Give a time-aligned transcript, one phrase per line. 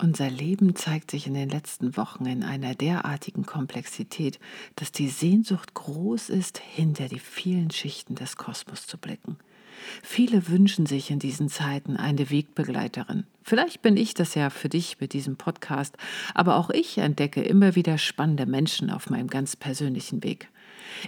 [0.00, 4.38] Unser Leben zeigt sich in den letzten Wochen in einer derartigen Komplexität,
[4.76, 9.38] dass die Sehnsucht groß ist, hinter die vielen Schichten des Kosmos zu blicken.
[10.02, 13.24] Viele wünschen sich in diesen Zeiten eine Wegbegleiterin.
[13.42, 15.96] Vielleicht bin ich das ja für dich mit diesem Podcast,
[16.32, 20.48] aber auch ich entdecke immer wieder spannende Menschen auf meinem ganz persönlichen Weg.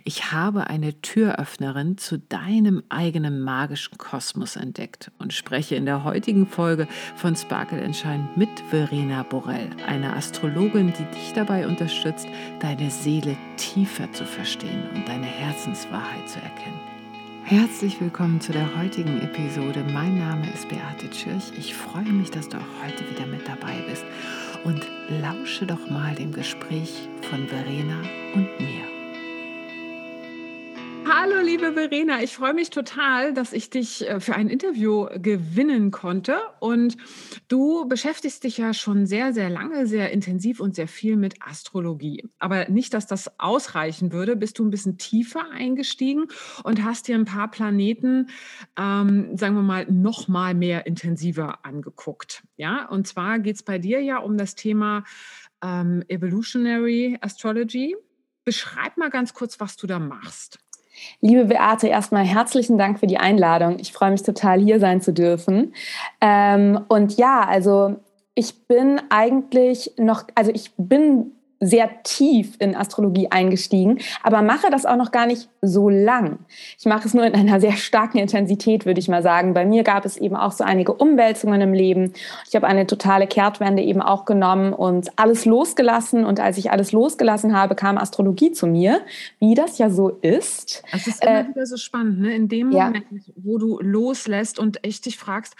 [0.04, 6.46] Ich habe eine Türöffnerin zu deinem eigenen magischen Kosmos entdeckt und spreche in der heutigen
[6.46, 6.86] Folge
[7.16, 12.26] von Sparkle Entscheiden mit Verena Borell, einer Astrologin, die dich dabei unterstützt,
[12.60, 16.80] deine Seele tiefer zu verstehen und deine Herzenswahrheit zu erkennen.
[17.44, 19.84] Herzlich willkommen zu der heutigen Episode.
[19.92, 21.50] Mein Name ist Beate Tschirch.
[21.58, 24.04] Ich freue mich, dass du auch heute wieder mit dabei bist
[24.62, 24.86] und
[25.20, 28.00] lausche doch mal dem Gespräch von Verena
[28.34, 28.89] und mir.
[31.30, 35.90] Hallo, liebe Verena, ich freue mich total, dass ich dich äh, für ein Interview gewinnen
[35.90, 36.38] konnte.
[36.58, 36.96] Und
[37.46, 42.28] du beschäftigst dich ja schon sehr, sehr lange, sehr intensiv und sehr viel mit Astrologie.
[42.38, 46.26] Aber nicht, dass das ausreichen würde, bist du ein bisschen tiefer eingestiegen
[46.64, 48.28] und hast dir ein paar Planeten,
[48.76, 52.42] ähm, sagen wir mal, noch mal mehr intensiver angeguckt.
[52.56, 55.04] Ja, und zwar geht es bei dir ja um das Thema
[55.62, 57.96] ähm, Evolutionary Astrology.
[58.44, 60.58] Beschreib mal ganz kurz, was du da machst.
[61.20, 63.78] Liebe Beate, erstmal herzlichen Dank für die Einladung.
[63.78, 65.74] Ich freue mich total, hier sein zu dürfen.
[66.20, 67.96] Ähm, und ja, also
[68.34, 74.86] ich bin eigentlich noch, also ich bin sehr tief in Astrologie eingestiegen, aber mache das
[74.86, 76.38] auch noch gar nicht so lang.
[76.78, 79.52] Ich mache es nur in einer sehr starken Intensität, würde ich mal sagen.
[79.52, 82.14] Bei mir gab es eben auch so einige Umwälzungen im Leben.
[82.48, 86.24] Ich habe eine totale Kehrtwende eben auch genommen und alles losgelassen.
[86.24, 89.02] Und als ich alles losgelassen habe, kam Astrologie zu mir,
[89.38, 90.82] wie das ja so ist.
[90.92, 92.34] Es ist immer äh, wieder so spannend, ne?
[92.34, 93.18] in dem Moment, ja.
[93.36, 95.56] wo du loslässt und echt dich fragst,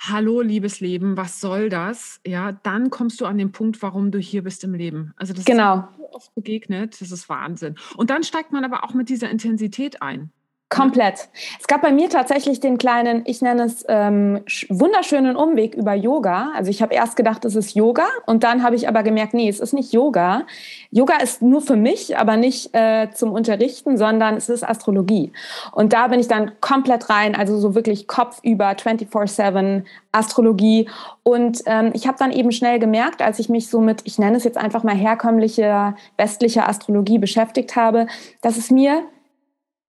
[0.00, 2.20] hallo, liebes Leben, was soll das?
[2.26, 5.12] Ja, dann kommst du an den Punkt, warum du hier bist im Leben.
[5.16, 5.78] Also das genau.
[5.78, 7.76] ist so oft begegnet, das ist Wahnsinn.
[7.96, 10.30] Und dann steigt man aber auch mit dieser Intensität ein.
[10.70, 11.30] Komplett.
[11.58, 16.50] Es gab bei mir tatsächlich den kleinen, ich nenne es ähm, wunderschönen Umweg über Yoga.
[16.54, 19.48] Also ich habe erst gedacht, es ist Yoga und dann habe ich aber gemerkt, nee,
[19.48, 20.42] es ist nicht Yoga.
[20.90, 25.32] Yoga ist nur für mich, aber nicht äh, zum Unterrichten, sondern es ist Astrologie.
[25.72, 30.86] Und da bin ich dann komplett rein, also so wirklich Kopf über 24/7 Astrologie.
[31.22, 34.36] Und ähm, ich habe dann eben schnell gemerkt, als ich mich so mit, ich nenne
[34.36, 38.06] es jetzt einfach mal herkömmliche westliche Astrologie beschäftigt habe,
[38.42, 39.02] dass es mir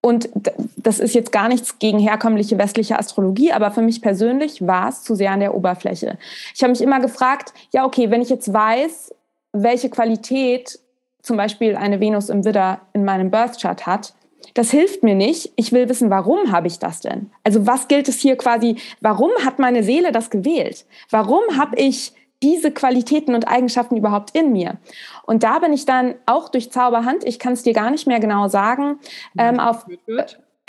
[0.02, 0.30] und
[0.78, 5.04] das ist jetzt gar nichts gegen herkömmliche westliche Astrologie, aber für mich persönlich war es
[5.04, 6.18] zu sehr an der Oberfläche.
[6.56, 9.14] Ich habe mich immer gefragt, ja, okay, wenn ich jetzt weiß,
[9.52, 10.80] welche Qualität
[11.22, 14.14] zum Beispiel eine Venus im Widder in meinem Birth Chart hat,
[14.54, 15.52] das hilft mir nicht.
[15.58, 17.30] Ich will wissen, warum habe ich das denn?
[17.44, 20.86] Also was gilt es hier quasi, warum hat meine Seele das gewählt?
[21.10, 24.78] Warum habe ich diese Qualitäten und Eigenschaften überhaupt in mir?
[25.24, 28.20] Und da bin ich dann auch durch Zauberhand, ich kann es dir gar nicht mehr
[28.20, 29.00] genau sagen,
[29.38, 29.86] ähm, auf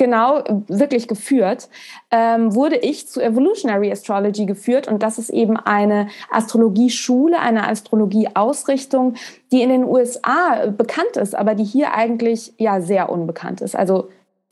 [0.01, 1.69] genau wirklich geführt,
[2.11, 9.15] ähm, wurde ich zu Evolutionary Astrology geführt und das ist eben eine Astrologieschule, eine Astrologieausrichtung,
[9.53, 13.77] die in den USA bekannt ist, aber die hier eigentlich ja sehr unbekannt ist.
[13.77, 14.09] Also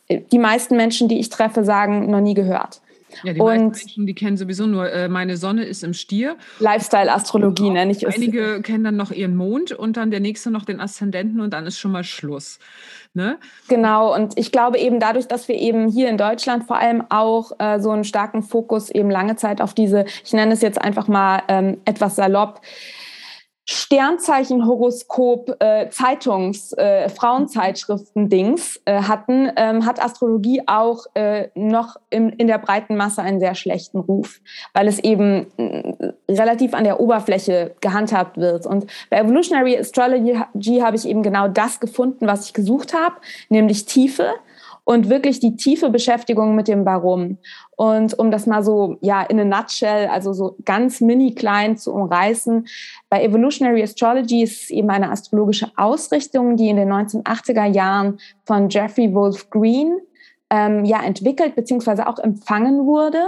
[0.08, 2.82] äh, die meisten Menschen, die ich treffe, sagen noch nie gehört.
[3.22, 6.36] Ja, die und Menschen, die kennen sowieso nur, äh, meine Sonne ist im Stier.
[6.58, 8.14] Lifestyle-Astrologie, nenne ich es.
[8.14, 11.66] Einige kennen dann noch ihren Mond und dann der nächste noch den Aszendenten und dann
[11.66, 12.58] ist schon mal Schluss.
[13.14, 13.38] Ne?
[13.68, 17.52] Genau, und ich glaube eben dadurch, dass wir eben hier in Deutschland vor allem auch
[17.58, 21.08] äh, so einen starken Fokus eben lange Zeit auf diese, ich nenne es jetzt einfach
[21.08, 22.60] mal ähm, etwas salopp,
[23.70, 27.10] Sternzeichen-Horoskop, äh, Zeitungs-, äh,
[28.86, 33.54] äh, hatten, ähm, hat Astrologie auch äh, noch im, in der breiten Masse einen sehr
[33.54, 34.40] schlechten Ruf,
[34.72, 38.64] weil es eben äh, relativ an der Oberfläche gehandhabt wird.
[38.64, 40.34] Und bei Evolutionary Astrology
[40.80, 43.16] habe ich eben genau das gefunden, was ich gesucht habe,
[43.50, 44.32] nämlich Tiefe
[44.88, 47.36] und wirklich die tiefe Beschäftigung mit dem Warum.
[47.76, 51.92] Und um das mal so, ja, in a nutshell, also so ganz mini klein zu
[51.92, 52.66] umreißen,
[53.10, 58.70] bei Evolutionary Astrology ist es eben eine astrologische Ausrichtung, die in den 1980er Jahren von
[58.70, 59.98] Jeffrey Wolf Green
[60.48, 62.04] ähm, ja entwickelt bzw.
[62.04, 63.22] auch empfangen wurde.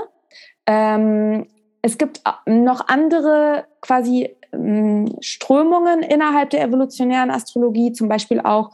[0.65, 1.47] Ähm,
[1.83, 8.71] es gibt noch andere quasi ähm, Strömungen innerhalb der evolutionären Astrologie, zum Beispiel auch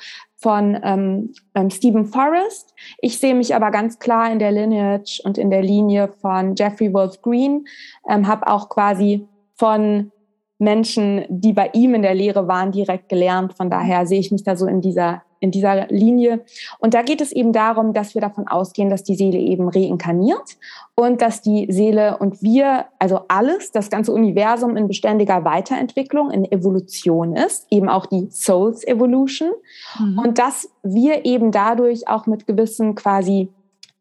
[0.47, 2.73] von ähm, ähm, Stephen Forrest.
[3.01, 6.95] Ich sehe mich aber ganz klar in der Lineage und in der Linie von Jeffrey
[6.95, 7.65] Wolf Green,
[8.09, 9.27] ähm, habe auch quasi
[9.57, 10.13] von
[10.61, 13.55] Menschen, die bei ihm in der Lehre waren, direkt gelernt.
[13.55, 16.45] Von daher sehe ich mich da so in dieser in dieser Linie.
[16.79, 20.57] Und da geht es eben darum, dass wir davon ausgehen, dass die Seele eben reinkarniert
[20.95, 26.51] und dass die Seele und wir, also alles, das ganze Universum in beständiger Weiterentwicklung, in
[26.51, 29.53] Evolution ist, eben auch die Souls Evolution.
[29.99, 30.19] Mhm.
[30.19, 33.51] Und dass wir eben dadurch auch mit gewissen quasi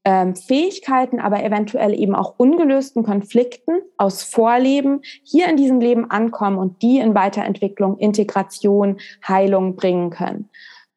[0.05, 6.57] ähm, Fähigkeiten, aber eventuell eben auch ungelösten Konflikten aus Vorleben hier in diesem Leben ankommen
[6.59, 8.97] und die in Weiterentwicklung, Integration,
[9.27, 10.49] Heilung bringen können,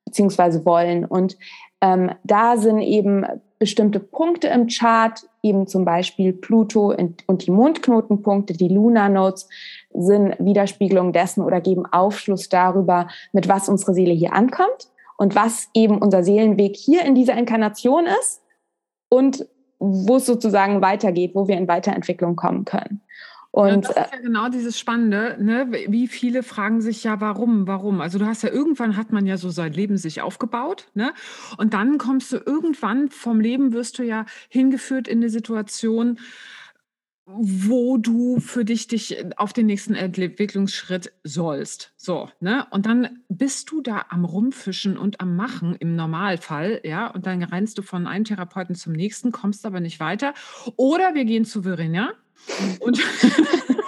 [0.09, 1.05] beziehungsweise wollen.
[1.05, 1.37] Und
[1.83, 3.27] ähm, da sind eben
[3.59, 6.95] bestimmte Punkte im Chart, eben zum Beispiel Pluto
[7.27, 9.49] und die Mondknotenpunkte, die Lunar Nodes,
[9.93, 15.69] sind Widerspiegelung dessen oder geben Aufschluss darüber, mit was unsere Seele hier ankommt und was
[15.75, 18.43] eben unser Seelenweg hier in dieser Inkarnation ist
[19.09, 19.47] und
[19.81, 23.03] wo es sozusagen weitergeht, wo wir in Weiterentwicklung kommen können.
[23.51, 25.67] Und ja, das ist ja genau dieses Spannende, ne?
[25.71, 28.01] wie viele fragen sich ja, warum, warum?
[28.01, 31.15] Also du hast ja irgendwann hat man ja so sein Leben sich aufgebaut, ne?
[31.57, 36.19] Und dann kommst du irgendwann vom Leben wirst du ja hingeführt in eine Situation,
[37.27, 41.93] wo du für dich dich auf den nächsten Entwicklungsschritt sollst.
[41.97, 42.67] So, ne?
[42.71, 47.43] Und dann bist du da am Rumfischen und am Machen im Normalfall, ja, und dann
[47.43, 50.33] rennst du von einem Therapeuten zum nächsten, kommst aber nicht weiter.
[50.77, 52.15] Oder wir gehen zu Verena
[52.81, 52.99] und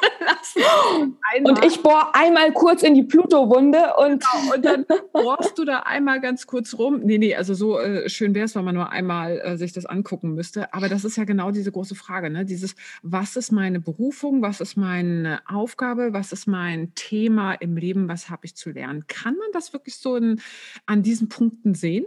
[1.44, 5.81] und ich bohre einmal kurz in die Pluto-Wunde und, genau, und dann bohrst du da
[5.81, 7.00] einmal ganz kurz rum.
[7.02, 9.87] Nee, nee, also so äh, schön wäre es, wenn man nur einmal äh, sich das
[9.87, 10.73] angucken müsste.
[10.75, 12.44] Aber das ist ja genau diese große Frage, ne?
[12.44, 18.08] Dieses, was ist meine Berufung, was ist meine Aufgabe, was ist mein Thema im Leben,
[18.08, 19.06] was habe ich zu lernen?
[19.06, 20.41] Kann man das wirklich so in,
[20.87, 22.06] an diesen Punkten sehen?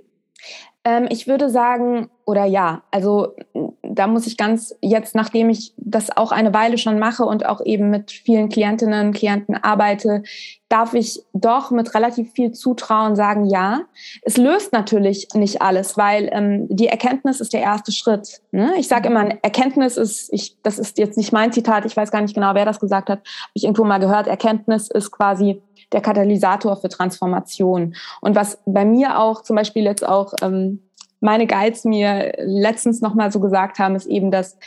[0.85, 3.35] Ähm, ich würde sagen, oder ja, also
[3.83, 7.61] da muss ich ganz jetzt, nachdem ich das auch eine Weile schon mache und auch
[7.63, 10.23] eben mit vielen Klientinnen und Klienten arbeite,
[10.67, 13.81] darf ich doch mit relativ viel Zutrauen sagen, ja.
[14.23, 18.41] Es löst natürlich nicht alles, weil ähm, die Erkenntnis ist der erste Schritt.
[18.51, 18.73] Ne?
[18.77, 22.21] Ich sage immer, Erkenntnis ist, ich, das ist jetzt nicht mein Zitat, ich weiß gar
[22.21, 25.61] nicht genau, wer das gesagt hat, habe ich irgendwo mal gehört, Erkenntnis ist quasi
[25.93, 27.95] der Katalysator für Transformation.
[28.21, 30.81] Und was bei mir auch zum Beispiel jetzt auch ähm,
[31.19, 34.57] meine Guides mir letztens nochmal so gesagt haben, ist eben, dass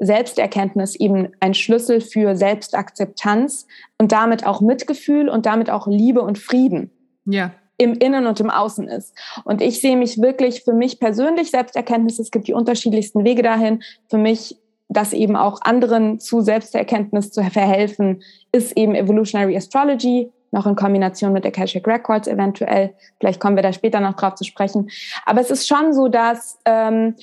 [0.00, 3.66] Selbsterkenntnis eben ein Schlüssel für Selbstakzeptanz
[3.98, 6.90] und damit auch Mitgefühl und damit auch Liebe und Frieden.
[7.26, 7.52] Ja.
[7.76, 9.14] Im Innen und im Außen ist.
[9.44, 12.18] Und ich sehe mich wirklich für mich persönlich Selbsterkenntnis.
[12.18, 13.82] Es gibt die unterschiedlichsten Wege dahin.
[14.08, 18.22] Für mich das eben auch anderen zu Selbsterkenntnis zu verhelfen,
[18.52, 22.94] ist eben Evolutionary Astrology, noch in Kombination mit Akashic Records eventuell.
[23.18, 24.90] Vielleicht kommen wir da später noch drauf zu sprechen.
[25.24, 27.14] Aber es ist schon so, dass ähm,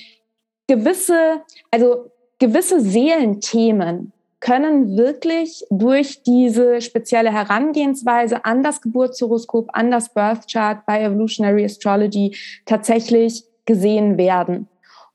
[0.66, 10.14] gewisse, also gewisse Seelenthemen können wirklich durch diese spezielle Herangehensweise an das Geburtshoroskop, an das
[10.14, 14.68] Birth Chart bei Evolutionary Astrology tatsächlich gesehen werden.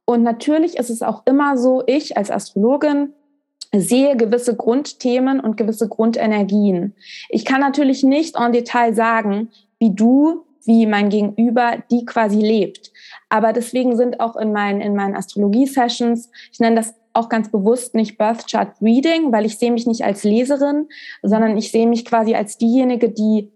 [0.05, 3.13] Und natürlich ist es auch immer so, ich als Astrologin
[3.75, 6.95] sehe gewisse Grundthemen und gewisse Grundenergien.
[7.29, 9.49] Ich kann natürlich nicht en Detail sagen,
[9.79, 12.91] wie du, wie mein Gegenüber die quasi lebt.
[13.29, 17.95] Aber deswegen sind auch in meinen, in meinen Astrologie-Sessions, ich nenne das auch ganz bewusst
[17.95, 20.87] nicht Birth Chart Reading, weil ich sehe mich nicht als Leserin,
[21.21, 23.51] sondern ich sehe mich quasi als diejenige, die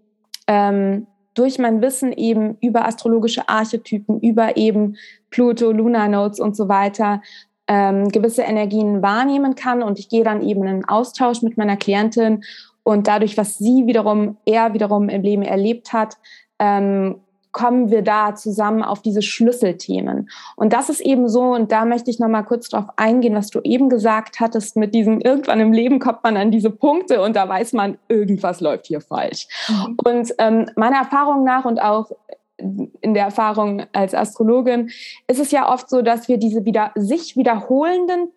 [0.46, 4.96] ähm, durch mein Wissen eben über astrologische Archetypen, über eben
[5.30, 7.22] Pluto, Lunar Notes und so weiter
[7.68, 11.76] ähm, gewisse Energien wahrnehmen kann und ich gehe dann eben in einen Austausch mit meiner
[11.76, 12.42] Klientin
[12.82, 16.16] und dadurch, was sie wiederum, er wiederum im Leben erlebt hat,
[16.58, 17.20] ähm,
[17.52, 20.30] kommen wir da zusammen auf diese Schlüsselthemen.
[20.56, 23.60] Und das ist eben so, und da möchte ich nochmal kurz drauf eingehen, was du
[23.62, 27.48] eben gesagt hattest, mit diesem, irgendwann im Leben kommt man an diese Punkte und da
[27.48, 29.48] weiß man, irgendwas läuft hier falsch.
[29.68, 29.96] Mhm.
[30.04, 32.10] Und ähm, meiner Erfahrung nach und auch
[32.58, 34.90] in der Erfahrung als Astrologin
[35.26, 38.32] ist es ja oft so, dass wir diese wieder sich wiederholenden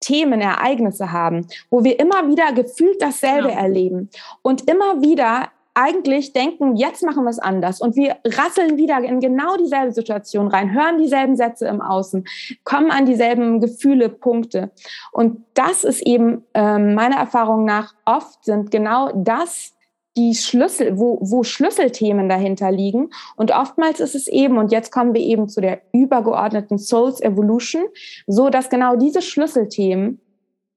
[0.00, 3.58] Themen, Ereignisse haben, wo wir immer wieder gefühlt dasselbe ja.
[3.58, 4.08] erleben
[4.42, 9.20] und immer wieder eigentlich denken, jetzt machen wir es anders und wir rasseln wieder in
[9.20, 12.26] genau dieselbe Situation rein, hören dieselben Sätze im Außen,
[12.64, 14.72] kommen an dieselben Gefühle, Punkte.
[15.12, 19.74] Und das ist eben ähm, meiner Erfahrung nach oft sind genau das
[20.20, 23.10] die Schlüssel, wo, wo Schlüsselthemen dahinter liegen.
[23.36, 27.84] Und oftmals ist es eben, und jetzt kommen wir eben zu der übergeordneten Souls Evolution,
[28.26, 30.20] so dass genau diese Schlüsselthemen,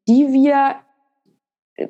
[0.07, 0.75] die wir,
[1.75, 1.87] äh,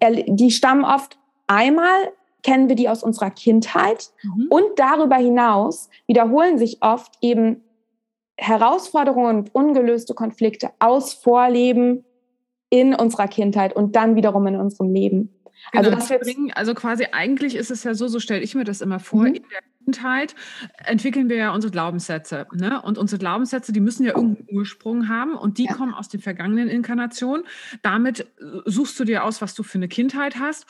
[0.00, 4.46] äh, die stammen oft einmal kennen wir die aus unserer Kindheit mhm.
[4.48, 7.62] und darüber hinaus wiederholen sich oft eben
[8.38, 12.04] Herausforderungen und ungelöste Konflikte aus Vorleben
[12.70, 15.39] in unserer Kindheit und dann wiederum in unserem Leben.
[15.72, 18.54] Also genau, also, das bringen, also quasi eigentlich ist es ja so, so stelle ich
[18.54, 19.34] mir das immer vor, mhm.
[19.34, 20.34] in der Kindheit
[20.84, 22.46] entwickeln wir ja unsere Glaubenssätze.
[22.52, 22.80] Ne?
[22.82, 25.72] Und unsere Glaubenssätze, die müssen ja irgendeinen Ursprung haben und die ja.
[25.72, 27.44] kommen aus den vergangenen Inkarnationen.
[27.82, 28.24] Damit äh,
[28.66, 30.66] suchst du dir aus, was du für eine Kindheit hast.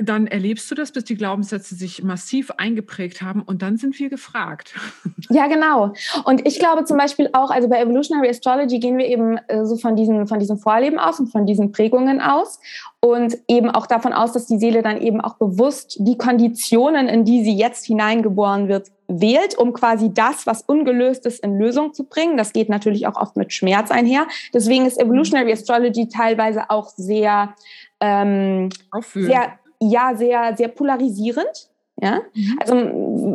[0.00, 4.08] Dann erlebst du das, bis die Glaubenssätze sich massiv eingeprägt haben und dann sind wir
[4.08, 4.74] gefragt.
[5.30, 5.94] Ja, genau.
[6.24, 9.76] Und ich glaube zum Beispiel auch, also bei Evolutionary Astrology gehen wir eben äh, so
[9.76, 12.60] von diesen, von diesem Vorleben aus und von diesen Prägungen aus
[13.04, 17.26] und eben auch davon aus, dass die Seele dann eben auch bewusst die Konditionen, in
[17.26, 22.04] die sie jetzt hineingeboren wird, wählt, um quasi das, was ungelöst ist, in Lösung zu
[22.04, 22.38] bringen.
[22.38, 24.26] Das geht natürlich auch oft mit Schmerz einher.
[24.54, 27.54] Deswegen ist Evolutionary Astrology teilweise auch sehr,
[28.00, 28.70] ähm,
[29.12, 31.68] sehr ja, sehr, sehr polarisierend.
[32.00, 32.58] Ja, mhm.
[32.58, 32.74] also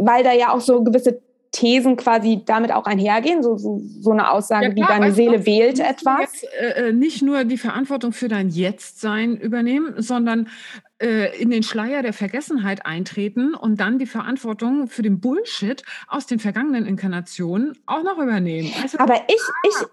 [0.04, 1.22] weil da ja auch so gewisse
[1.52, 5.46] Thesen quasi damit auch einhergehen, so, so, so eine Aussage ja, klar, wie deine Seele
[5.46, 6.42] wählt etwas.
[6.42, 10.48] Jetzt, äh, äh, nicht nur die Verantwortung für dein Jetztsein übernehmen, sondern
[11.00, 16.40] in den Schleier der Vergessenheit eintreten und dann die Verantwortung für den Bullshit aus den
[16.40, 18.72] vergangenen Inkarnationen auch noch übernehmen.
[18.82, 19.42] Also, Aber ich,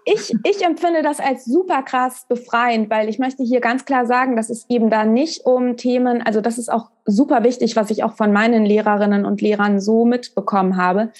[0.05, 4.05] ich, ich, ich empfinde das als super krass befreiend, weil ich möchte hier ganz klar
[4.05, 7.89] sagen, dass es eben da nicht um Themen, also das ist auch super wichtig, was
[7.89, 11.11] ich auch von meinen Lehrerinnen und Lehrern so mitbekommen habe.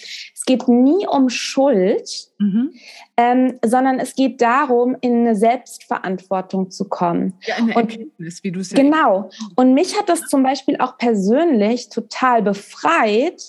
[0.48, 2.72] Es geht nie um Schuld, mhm.
[3.18, 7.34] ähm, sondern es geht darum, in eine Selbstverantwortung zu kommen.
[7.46, 9.30] Ja, eine und, Erkenntnis, wie du es Genau.
[9.56, 13.42] Und mich hat das zum Beispiel auch persönlich total befreit,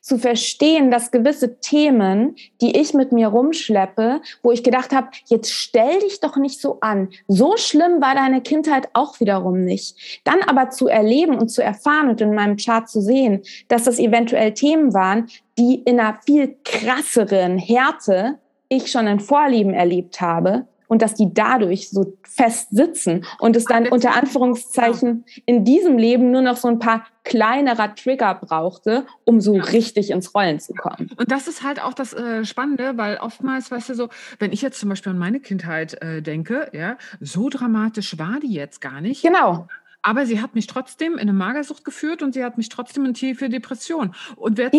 [0.00, 5.50] zu verstehen, dass gewisse Themen, die ich mit mir rumschleppe, wo ich gedacht habe, jetzt
[5.50, 7.08] stell dich doch nicht so an.
[7.26, 10.20] So schlimm war deine Kindheit auch wiederum nicht.
[10.24, 13.98] Dann aber zu erleben und zu erfahren und in meinem Chart zu sehen, dass das
[13.98, 20.66] eventuell Themen waren, die in einer viel krasseren Härte ich schon in Vorlieben erlebt habe
[20.86, 26.30] und dass die dadurch so fest sitzen und es dann unter Anführungszeichen in diesem Leben
[26.30, 31.10] nur noch so ein paar kleinerer Trigger brauchte, um so richtig ins Rollen zu kommen.
[31.16, 34.08] Und das ist halt auch das äh, Spannende, weil oftmals, weißt du so,
[34.38, 38.52] wenn ich jetzt zum Beispiel an meine Kindheit äh, denke, ja, so dramatisch war die
[38.52, 39.22] jetzt gar nicht.
[39.22, 39.66] Genau.
[40.06, 43.14] Aber sie hat mich trotzdem in eine Magersucht geführt und sie hat mich trotzdem in
[43.14, 44.14] tiefe Depression.
[44.36, 44.70] Und wer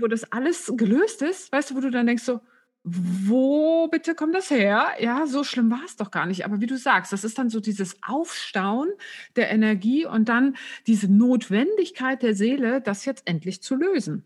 [0.00, 2.40] wo das alles gelöst ist, weißt du, wo du dann denkst so,
[2.82, 4.88] wo bitte kommt das her?
[4.98, 6.44] Ja, so schlimm war es doch gar nicht.
[6.44, 8.88] Aber wie du sagst, das ist dann so dieses Aufstauen
[9.36, 10.56] der Energie und dann
[10.88, 14.24] diese Notwendigkeit der Seele, das jetzt endlich zu lösen.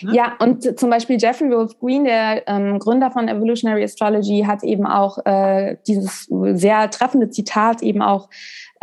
[0.00, 0.14] Ne?
[0.14, 4.86] Ja, und zum Beispiel Jeffrey Wolf Green, der ähm, Gründer von Evolutionary Astrology, hat eben
[4.86, 8.30] auch äh, dieses sehr treffende Zitat eben auch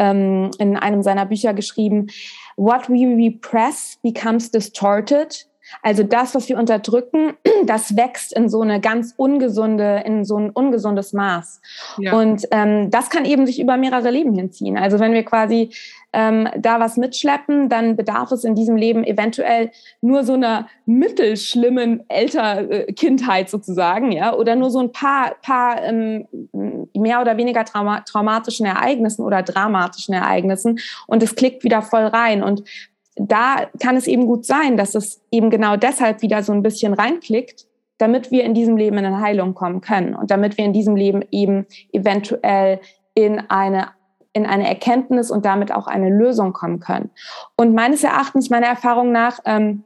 [0.02, 2.08] ähm, in einem seiner Bücher geschrieben.
[2.58, 5.48] What we repress becomes distorted
[5.82, 7.34] also das, was wir unterdrücken,
[7.66, 11.62] das wächst in so eine ganz ungesunde, in so ein ungesundes Maß.
[11.98, 12.14] Ja.
[12.14, 14.78] Und ähm, das kann eben sich über mehrere Leben hinziehen.
[14.78, 15.72] Also wenn wir quasi
[16.14, 22.04] ähm, da was mitschleppen, dann bedarf es in diesem Leben eventuell nur so einer mittelschlimmen
[22.10, 26.28] Älterkindheit sozusagen, ja, oder nur so ein paar, paar ähm,
[26.94, 32.44] mehr oder weniger trauma traumatischen Ereignissen oder dramatischen Ereignissen und es klickt wieder voll rein.
[32.44, 32.64] Und
[33.16, 36.94] da kann es eben gut sein, dass es eben genau deshalb wieder so ein bisschen
[36.94, 40.74] reinklickt, damit wir in diesem Leben in eine Heilung kommen können und damit wir in
[40.74, 42.80] diesem Leben eben eventuell
[43.14, 43.90] in eine
[44.34, 47.10] in eine Erkenntnis und damit auch eine Lösung kommen können.
[47.58, 49.84] Und meines Erachtens, meiner Erfahrung nach, ähm,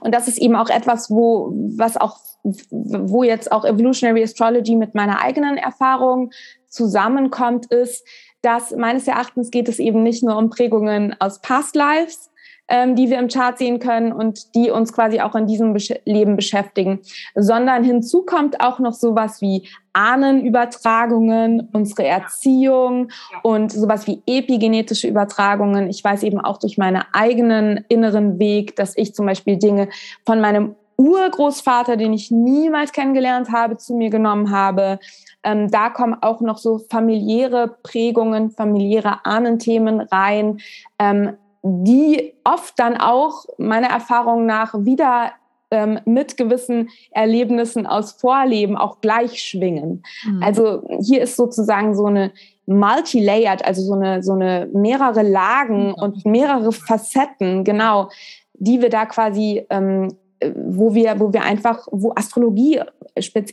[0.00, 4.94] und das ist eben auch etwas, wo, was auch, wo jetzt auch Evolutionary Astrology mit
[4.94, 6.30] meiner eigenen Erfahrung
[6.68, 8.06] zusammenkommt, ist,
[8.42, 12.30] dass meines Erachtens geht es eben nicht nur um Prägungen aus Past Lives,
[12.68, 15.92] ähm, die wir im Chart sehen können und die uns quasi auch in diesem Besch
[16.04, 17.00] Leben beschäftigen,
[17.34, 23.10] sondern hinzu kommt auch noch sowas wie Ahnenübertragungen, unsere Erziehung
[23.42, 25.88] und sowas wie epigenetische Übertragungen.
[25.88, 29.88] Ich weiß eben auch durch meinen eigenen inneren Weg, dass ich zum Beispiel Dinge
[30.26, 34.98] von meinem Urgroßvater, den ich niemals kennengelernt habe, zu mir genommen habe.
[35.42, 40.58] Ähm, da kommen auch noch so familiäre Prägungen, familiäre Ahnenthemen rein.
[40.98, 45.32] Ähm, die oft dann auch meiner Erfahrung nach wieder
[45.70, 50.02] ähm, mit gewissen Erlebnissen aus Vorleben auch gleich schwingen.
[50.24, 50.42] Mhm.
[50.42, 52.32] Also hier ist sozusagen so eine
[52.66, 55.94] multi-layered, also so eine, so eine mehrere Lagen mhm.
[55.94, 58.10] und mehrere Facetten, genau,
[58.52, 60.14] die wir da quasi, ähm,
[60.54, 62.82] wo wir, wo wir einfach, wo Astrologie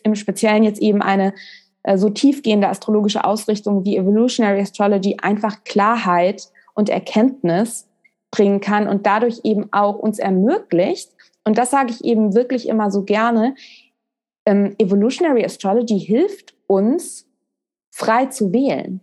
[0.03, 1.33] im Speziellen jetzt eben eine
[1.83, 7.87] äh, so tiefgehende astrologische Ausrichtung wie Evolutionary Astrology einfach Klarheit und Erkenntnis
[8.31, 11.11] bringen kann und dadurch eben auch uns ermöglicht,
[11.43, 13.55] und das sage ich eben wirklich immer so gerne,
[14.45, 17.27] ähm, Evolutionary Astrology hilft uns,
[17.91, 19.01] frei zu wählen.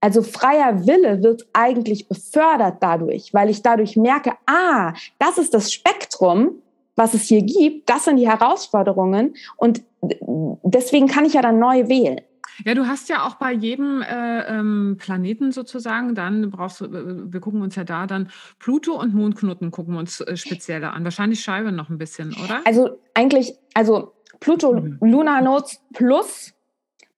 [0.00, 5.72] Also freier Wille wird eigentlich befördert dadurch, weil ich dadurch merke, ah, das ist das
[5.72, 6.62] Spektrum,
[6.96, 11.88] was es hier gibt, das sind die Herausforderungen und deswegen kann ich ja dann neu
[11.88, 12.20] wählen.
[12.64, 17.32] Ja, du hast ja auch bei jedem äh, ähm, Planeten sozusagen, dann brauchst du, äh,
[17.32, 21.04] wir gucken uns ja da dann Pluto und Mondknoten gucken wir uns äh, speziell an.
[21.04, 22.60] Wahrscheinlich Scheibe noch ein bisschen, oder?
[22.64, 24.98] Also eigentlich, also Pluto mhm.
[25.00, 26.52] Lunar Notes plus,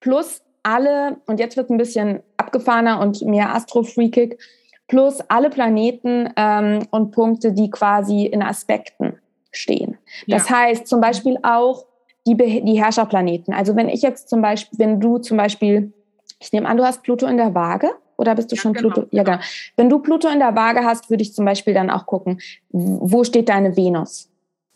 [0.00, 4.38] plus alle, und jetzt wird es ein bisschen abgefahrener und mehr Astrofreakig,
[4.88, 9.19] plus alle Planeten ähm, und Punkte, die quasi in Aspekten
[9.53, 9.99] stehen.
[10.26, 10.57] Das ja.
[10.57, 11.87] heißt zum Beispiel auch
[12.26, 13.52] die, die Herrscherplaneten.
[13.54, 15.93] Also wenn ich jetzt zum Beispiel, wenn du zum Beispiel,
[16.38, 17.90] ich nehme an, du hast Pluto in der Waage.
[18.16, 19.09] Oder bist du ja, schon genau, Pluto?
[19.11, 19.38] Ja, genau.
[19.76, 22.38] Wenn du Pluto in der Waage hast, würde ich zum Beispiel dann auch gucken,
[22.71, 24.31] wo steht deine Venus?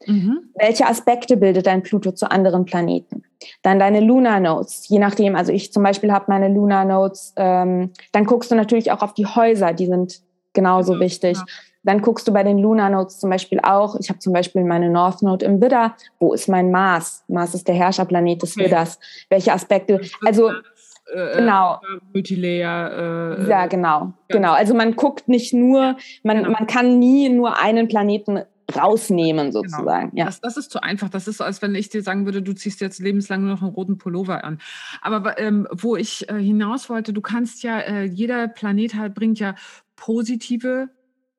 [0.07, 0.51] Mhm.
[0.55, 3.23] Welche Aspekte bildet dein Pluto zu anderen Planeten?
[3.63, 5.37] Dann deine Lunar Notes, je nachdem.
[5.37, 7.33] Also ich zum Beispiel habe meine Lunar Notes.
[7.37, 10.21] Ähm, dann guckst du natürlich auch auf die Häuser, die sind
[10.53, 11.37] genauso genau, wichtig.
[11.37, 11.45] Ja.
[11.89, 13.99] Dann guckst du bei den Lunar Notes zum Beispiel auch.
[13.99, 15.97] Ich habe zum Beispiel meine North Node im Widder.
[16.19, 17.25] Wo ist mein Mars?
[17.29, 18.67] Mars ist der Herrscherplanet des okay.
[18.67, 18.99] Widders.
[19.31, 19.99] Welche Aspekte?
[20.23, 21.81] Also äh, genau.
[22.13, 23.39] Multilayer.
[23.39, 24.53] Äh, ja, genau, genau.
[24.53, 26.51] Also man guckt nicht nur, man, genau.
[26.51, 28.43] man kann nie nur einen Planeten
[28.77, 29.63] rausnehmen genau.
[29.63, 30.11] sozusagen.
[30.11, 30.19] Genau.
[30.19, 30.27] Ja.
[30.27, 31.09] Das, das, ist zu einfach.
[31.09, 33.63] Das ist so, als wenn ich dir sagen würde, du ziehst jetzt lebenslang nur noch
[33.63, 34.59] einen roten Pullover an.
[35.01, 39.39] Aber ähm, wo ich äh, hinaus wollte, du kannst ja, äh, jeder Planet halt bringt
[39.39, 39.55] ja
[39.97, 40.91] positive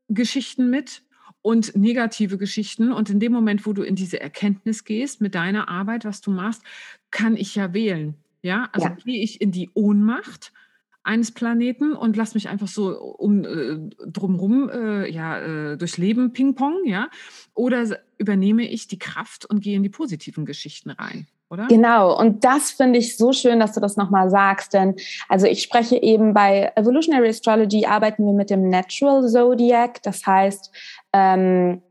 [0.10, 1.04] Geschichten mit
[1.42, 2.92] und negative Geschichten.
[2.92, 6.32] Und in dem Moment, wo du in diese Erkenntnis gehst mit deiner Arbeit, was du
[6.32, 6.64] machst,
[7.12, 8.16] kann ich ja wählen.
[8.42, 8.96] Ja, also ja.
[9.04, 10.54] gehe ich in die Ohnmacht
[11.04, 16.34] eines Planeten und lass mich einfach so um äh, drumherum äh, ja, äh, durchs Leben
[16.34, 17.10] Ping-Pong, ja?
[17.54, 21.28] Oder übernehme ich die Kraft und gehe in die positiven Geschichten rein?
[21.50, 21.68] Oder?
[21.68, 24.96] Genau, und das finde ich so schön, dass du das nochmal sagst, denn
[25.28, 30.72] also ich spreche eben bei Evolutionary Astrology arbeiten wir mit dem Natural Zodiac, das heißt,
[31.14, 31.82] ähm,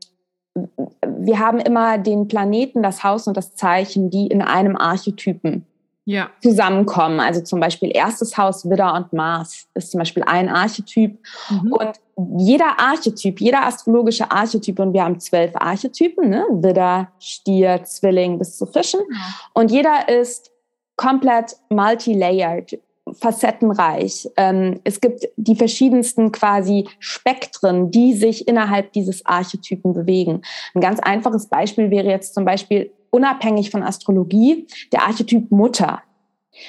[1.05, 5.65] wir haben immer den Planeten, das Haus und das Zeichen, die in einem Archetypen
[6.05, 6.29] ja.
[6.41, 7.19] zusammenkommen.
[7.19, 11.19] Also zum Beispiel erstes Haus Widder und Mars ist zum Beispiel ein Archetyp.
[11.49, 11.73] Mhm.
[11.73, 11.91] Und
[12.37, 16.45] jeder Archetyp, jeder astrologische Archetyp, und wir haben zwölf Archetypen, ne?
[16.49, 19.01] Widder, Stier, Zwilling bis zu Fischen.
[19.07, 19.15] Mhm.
[19.53, 20.51] Und jeder ist
[20.95, 22.79] komplett multilayered,
[23.13, 24.29] facettenreich.
[24.37, 30.41] Ähm, es gibt die verschiedensten quasi Spektren, die sich innerhalb dieses Archetypen bewegen.
[30.75, 36.01] Ein ganz einfaches Beispiel wäre jetzt zum Beispiel unabhängig von Astrologie der Archetyp Mutter.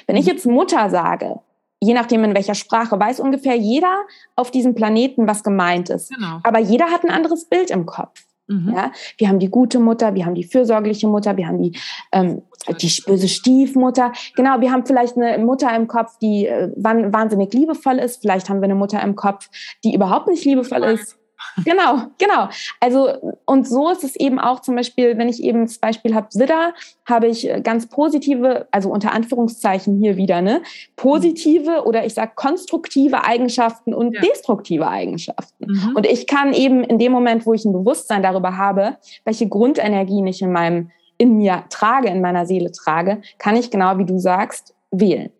[0.07, 0.31] Wenn ich mhm.
[0.31, 1.39] jetzt Mutter sage,
[1.79, 4.01] je nachdem in welcher Sprache, weiß ungefähr jeder
[4.35, 6.13] auf diesem Planeten, was gemeint ist.
[6.13, 6.39] Genau.
[6.43, 8.23] Aber jeder hat ein anderes Bild im Kopf.
[8.47, 8.73] Mhm.
[8.75, 11.77] Ja, wir haben die gute Mutter, wir haben die fürsorgliche Mutter, wir haben die,
[12.11, 12.41] ähm,
[12.81, 14.11] die böse Stiefmutter.
[14.35, 18.21] Genau, wir haben vielleicht eine Mutter im Kopf, die äh, wahnsinnig liebevoll ist.
[18.21, 19.49] Vielleicht haben wir eine Mutter im Kopf,
[19.83, 21.17] die überhaupt nicht liebevoll ist.
[21.65, 22.49] Genau, genau.
[22.79, 26.27] Also, und so ist es eben auch zum Beispiel, wenn ich eben das Beispiel habe,
[26.33, 26.73] Widder,
[27.05, 30.61] habe ich äh, ganz positive, also unter Anführungszeichen hier wieder, ne,
[30.95, 34.21] positive oder ich sage konstruktive Eigenschaften und ja.
[34.21, 35.65] destruktive Eigenschaften.
[35.67, 35.95] Mhm.
[35.95, 40.27] Und ich kann eben in dem Moment, wo ich ein Bewusstsein darüber habe, welche Grundenergien
[40.27, 44.19] ich in meinem, in mir trage, in meiner Seele trage, kann ich genau wie du
[44.19, 45.31] sagst, wählen.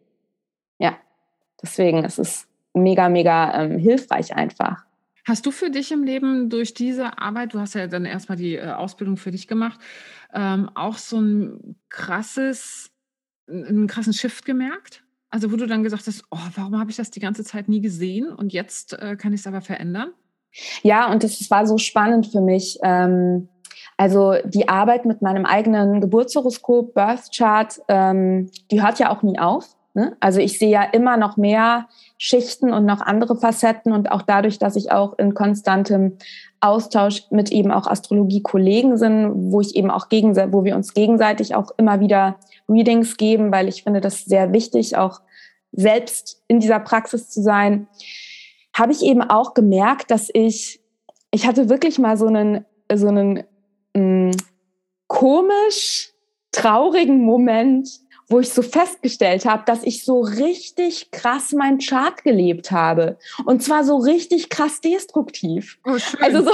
[0.79, 0.93] Ja.
[1.61, 4.83] Deswegen ist es mega, mega ähm, hilfreich einfach.
[5.25, 8.55] Hast du für dich im Leben durch diese Arbeit, du hast ja dann erstmal die
[8.55, 9.79] äh, Ausbildung für dich gemacht,
[10.33, 12.91] ähm, auch so ein krasses,
[13.47, 15.03] einen krassen Shift gemerkt?
[15.29, 17.81] Also wo du dann gesagt hast, oh, warum habe ich das die ganze Zeit nie
[17.81, 20.11] gesehen und jetzt äh, kann ich es aber verändern?
[20.83, 22.77] Ja, und das war so spannend für mich.
[22.83, 23.47] Ähm,
[23.95, 29.39] also die Arbeit mit meinem eigenen Geburtshoroskop, Birth Chart, ähm, die hört ja auch nie
[29.39, 29.77] auf.
[29.93, 30.15] Ne?
[30.19, 34.57] Also ich sehe ja immer noch mehr Schichten und noch andere Facetten und auch dadurch,
[34.57, 36.17] dass ich auch in konstantem
[36.61, 41.55] Austausch mit eben auch Astrologie-Kollegen sind, wo ich eben auch gegen, wo wir uns gegenseitig
[41.55, 42.37] auch immer wieder
[42.69, 45.21] Readings geben, weil ich finde das sehr wichtig, auch
[45.71, 47.87] selbst in dieser Praxis zu sein,
[48.73, 50.79] habe ich eben auch gemerkt, dass ich,
[51.31, 53.43] ich hatte wirklich mal so einen, so einen
[53.95, 54.31] mh, mm,
[55.07, 56.13] komisch
[56.51, 57.89] traurigen Moment,
[58.31, 63.17] wo ich so festgestellt habe, dass ich so richtig krass mein Chart gelebt habe.
[63.45, 65.77] Und zwar so richtig krass destruktiv.
[65.85, 66.51] Oh, also so,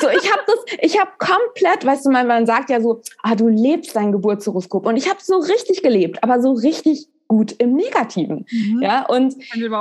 [0.00, 3.34] so ich habe das, ich habe komplett, weißt du, man, man sagt ja so, ah,
[3.34, 4.86] du lebst dein Geburtshoroskop.
[4.86, 8.46] Und ich habe so richtig gelebt, aber so richtig gut im Negativen.
[8.50, 8.82] Mhm.
[8.82, 9.36] Ja, und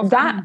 [0.10, 0.44] da,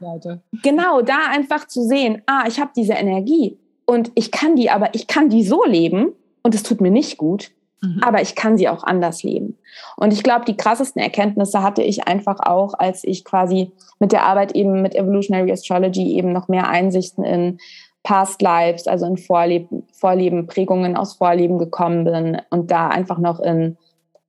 [0.62, 4.94] genau, da einfach zu sehen, ah, ich habe diese Energie und ich kann die, aber
[4.94, 8.01] ich kann die so leben und es tut mir nicht gut Mhm.
[8.03, 9.59] Aber ich kann sie auch anders leben.
[9.97, 14.25] Und ich glaube, die krassesten Erkenntnisse hatte ich einfach auch, als ich quasi mit der
[14.25, 17.59] Arbeit eben mit Evolutionary Astrology eben noch mehr Einsichten in
[18.03, 23.41] Past Lives, also in Vorleben, Vorleben, Prägungen aus Vorleben gekommen bin und da einfach noch
[23.41, 23.77] in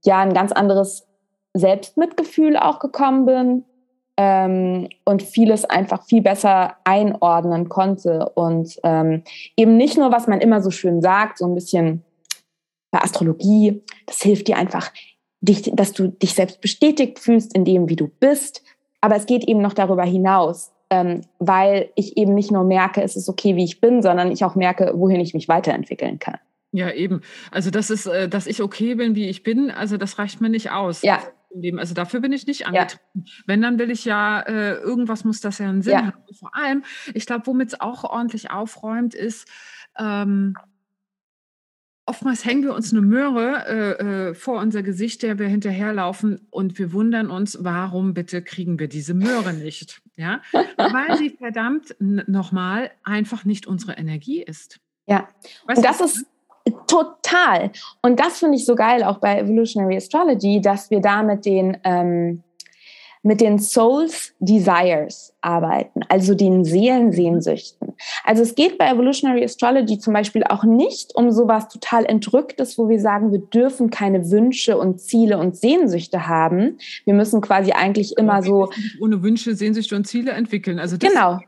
[0.04, 1.06] ja ein ganz anderes
[1.54, 3.66] Selbstmitgefühl auch gekommen bin
[4.18, 9.24] ähm, und vieles einfach viel besser einordnen konnte und ähm,
[9.56, 12.04] eben nicht nur, was man immer so schön sagt, so ein bisschen
[12.92, 14.92] bei Astrologie, das hilft dir einfach,
[15.42, 18.64] dich, dass du dich selbst bestätigt fühlst in dem, wie du bist,
[19.02, 23.16] aber es geht eben noch darüber hinaus, ähm, weil ich eben nicht nur merke, es
[23.16, 26.38] ist okay, wie ich bin, sondern ich auch merke, wohin ich mich weiterentwickeln kann.
[26.72, 27.22] Ja, eben.
[27.52, 30.50] Also das ist, äh, dass ich okay bin, wie ich bin, also das reicht mir
[30.50, 31.02] nicht aus.
[31.02, 31.20] Ja.
[31.54, 31.80] Leben.
[31.80, 33.02] Also dafür bin ich nicht angetreten.
[33.14, 33.32] Ja.
[33.46, 36.06] Wenn, dann will ich ja, äh, irgendwas muss das ja einen Sinn ja.
[36.08, 36.24] haben.
[36.38, 39.48] Vor allem, ich glaube, womit es auch ordentlich aufräumt, ist,
[39.98, 40.56] ähm,
[42.08, 46.80] oftmals hängen wir uns eine Möhre äh, äh, vor unser Gesicht, der wir hinterherlaufen und
[46.80, 50.02] wir wundern uns, warum bitte kriegen wir diese Möhre nicht?
[50.16, 50.42] Ja,
[50.78, 54.80] weil sie verdammt nochmal einfach nicht unsere Energie ist.
[55.06, 55.28] Ja,
[55.68, 56.26] weißt und das ist
[56.88, 57.72] total.
[58.02, 61.78] Und das finde ich so geil auch bei Evolutionary Astrology, dass wir da mit den
[61.84, 62.44] ähm,
[63.24, 67.94] mit den Souls Desires arbeiten, also den Seelensehnsüchten.
[68.24, 72.90] Also es geht bei Evolutionary Astrology zum Beispiel auch nicht um sowas total Entrücktes, wo
[72.90, 76.78] wir sagen, wir dürfen keine Wünsche und Ziele und Sehnsüchte haben.
[77.06, 78.70] Wir müssen quasi eigentlich immer so
[79.02, 80.80] ohne Wünsche, Sehnsüchte und Ziele entwickeln.
[80.80, 81.40] Also genau,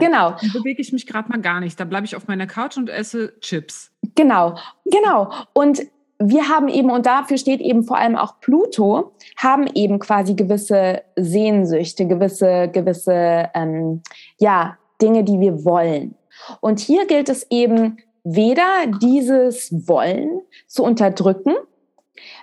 [0.00, 0.30] genau.
[0.30, 1.78] Dann bewege ich mich gerade mal gar nicht.
[1.78, 3.90] Da bleibe ich auf meiner Couch und esse Chips.
[4.14, 5.30] Genau, genau.
[5.52, 5.82] Und
[6.18, 11.02] wir haben eben, und dafür steht eben vor allem auch Pluto, haben eben quasi gewisse
[11.16, 14.02] Sehnsüchte, gewisse, gewisse, ähm,
[14.38, 16.16] ja, Dinge, die wir wollen.
[16.60, 21.54] Und hier gilt es eben weder dieses Wollen zu unterdrücken,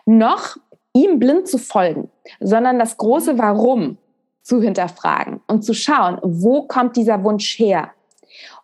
[0.06, 0.56] noch
[0.94, 2.10] ihm blind zu folgen,
[2.40, 3.98] sondern das große Warum
[4.42, 7.92] zu hinterfragen und zu schauen, wo kommt dieser Wunsch her?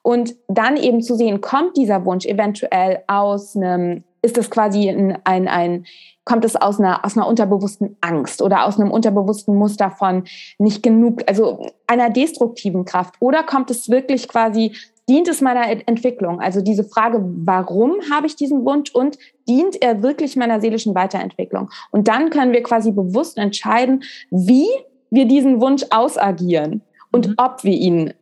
[0.04, 5.18] Und dann eben zu sehen, kommt dieser Wunsch eventuell aus einem ist das quasi ein,
[5.24, 5.86] ein, ein
[6.24, 10.24] kommt es aus einer, aus einer unterbewussten Angst oder aus einem unterbewussten Muster von
[10.60, 13.16] nicht genug, also einer destruktiven Kraft?
[13.20, 14.76] Oder kommt es wirklich quasi,
[15.10, 16.40] dient es meiner Entwicklung?
[16.40, 21.70] Also diese Frage, warum habe ich diesen Wunsch und dient er wirklich meiner seelischen Weiterentwicklung?
[21.90, 24.68] Und dann können wir quasi bewusst entscheiden, wie
[25.10, 26.82] wir diesen Wunsch ausagieren
[27.12, 27.34] und mhm.
[27.38, 28.14] ob wir ihn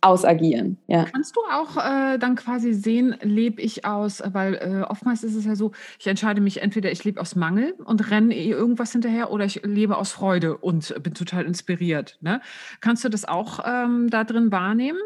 [0.00, 0.78] ausagieren.
[0.86, 1.04] Ja.
[1.04, 5.44] Kannst du auch äh, dann quasi sehen, lebe ich aus, weil äh, oftmals ist es
[5.44, 9.44] ja so, ich entscheide mich entweder, ich lebe aus Mangel und renne irgendwas hinterher oder
[9.44, 12.16] ich lebe aus Freude und bin total inspiriert.
[12.20, 12.40] Ne?
[12.80, 15.00] Kannst du das auch ähm, da drin wahrnehmen?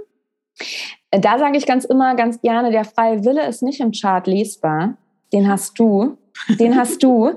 [1.10, 4.98] Da sage ich ganz immer ganz gerne, der freie Wille ist nicht im Chart lesbar.
[5.32, 6.18] Den hast du.
[6.58, 7.32] Den hast du.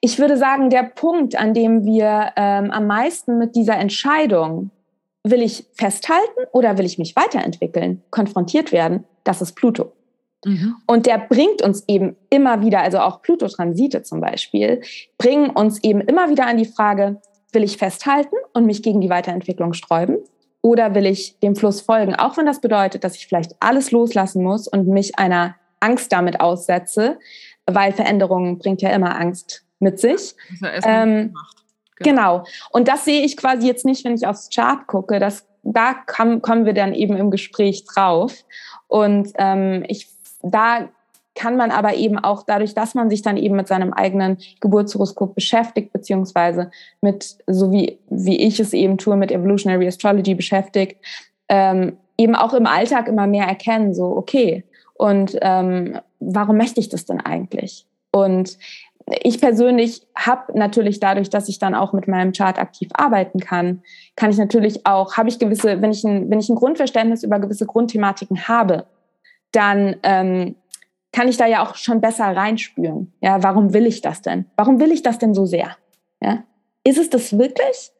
[0.00, 4.70] Ich würde sagen, der Punkt, an dem wir ähm, am meisten mit dieser Entscheidung
[5.30, 9.92] will ich festhalten oder will ich mich weiterentwickeln, konfrontiert werden, das ist Pluto.
[10.44, 10.76] Mhm.
[10.86, 14.82] Und der bringt uns eben immer wieder, also auch Pluto-Transite zum Beispiel,
[15.18, 17.20] bringen uns eben immer wieder an die Frage,
[17.52, 20.18] will ich festhalten und mich gegen die Weiterentwicklung sträuben?
[20.62, 22.14] Oder will ich dem Fluss folgen?
[22.16, 26.40] Auch wenn das bedeutet, dass ich vielleicht alles loslassen muss und mich einer Angst damit
[26.40, 27.18] aussetze,
[27.66, 30.34] weil Veränderung bringt ja immer Angst mit sich.
[30.60, 31.34] Ja ähm,
[31.96, 32.44] Genau.
[32.70, 35.18] Und das sehe ich quasi jetzt nicht, wenn ich aufs Chart gucke.
[35.18, 38.34] Das, da kam, kommen wir dann eben im Gespräch drauf.
[38.88, 40.08] Und ähm, ich,
[40.42, 40.88] da
[41.34, 45.34] kann man aber eben auch dadurch, dass man sich dann eben mit seinem eigenen Geburtshoroskop
[45.34, 46.70] beschäftigt, beziehungsweise
[47.02, 50.96] mit, so wie, wie ich es eben tue, mit Evolutionary Astrology beschäftigt,
[51.48, 56.88] ähm, eben auch im Alltag immer mehr erkennen, so, okay, und ähm, warum möchte ich
[56.88, 57.86] das denn eigentlich?
[58.10, 58.56] Und
[59.06, 63.82] ich persönlich habe natürlich dadurch, dass ich dann auch mit meinem Chart aktiv arbeiten kann,
[64.16, 67.38] kann ich natürlich auch, habe ich gewisse, wenn ich ein, wenn ich ein Grundverständnis über
[67.38, 68.86] gewisse Grundthematiken habe,
[69.52, 70.56] dann ähm,
[71.12, 73.12] kann ich da ja auch schon besser reinspüren.
[73.20, 74.46] Ja, warum will ich das denn?
[74.56, 75.76] Warum will ich das denn so sehr?
[76.20, 76.42] Ja,
[76.82, 77.92] ist es das wirklich?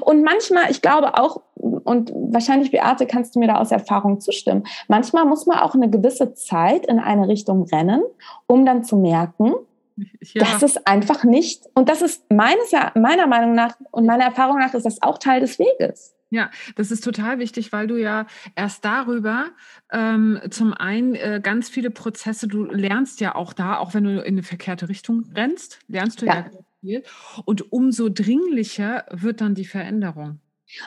[0.00, 4.64] Und manchmal, ich glaube auch, und wahrscheinlich, Beate, kannst du mir da aus Erfahrung zustimmen,
[4.88, 8.02] manchmal muss man auch eine gewisse Zeit in eine Richtung rennen,
[8.46, 9.52] um dann zu merken,
[9.96, 10.44] ja.
[10.44, 14.74] Das ist einfach nicht, und das ist meines, meiner Meinung nach und meiner Erfahrung nach
[14.74, 16.14] ist das auch Teil des Weges.
[16.28, 19.46] Ja, das ist total wichtig, weil du ja erst darüber
[19.92, 24.20] ähm, zum einen äh, ganz viele Prozesse, du lernst ja auch da, auch wenn du
[24.20, 27.02] in eine verkehrte Richtung rennst, lernst du ja, ja viel.
[27.44, 30.40] Und umso dringlicher wird dann die Veränderung.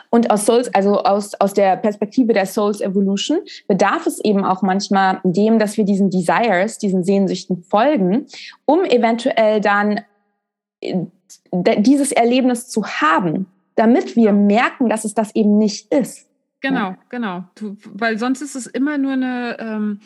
[0.09, 4.61] Und aus Souls, also aus, aus der Perspektive der Souls Evolution, bedarf es eben auch
[4.61, 8.25] manchmal dem, dass wir diesen Desires, diesen Sehnsüchten folgen,
[8.65, 10.01] um eventuell dann
[10.81, 10.95] äh,
[11.51, 16.27] dieses Erlebnis zu haben, damit wir merken, dass es das eben nicht ist.
[16.61, 17.45] Genau, genau.
[17.55, 19.99] Du, weil sonst ist es immer nur eine, ähm,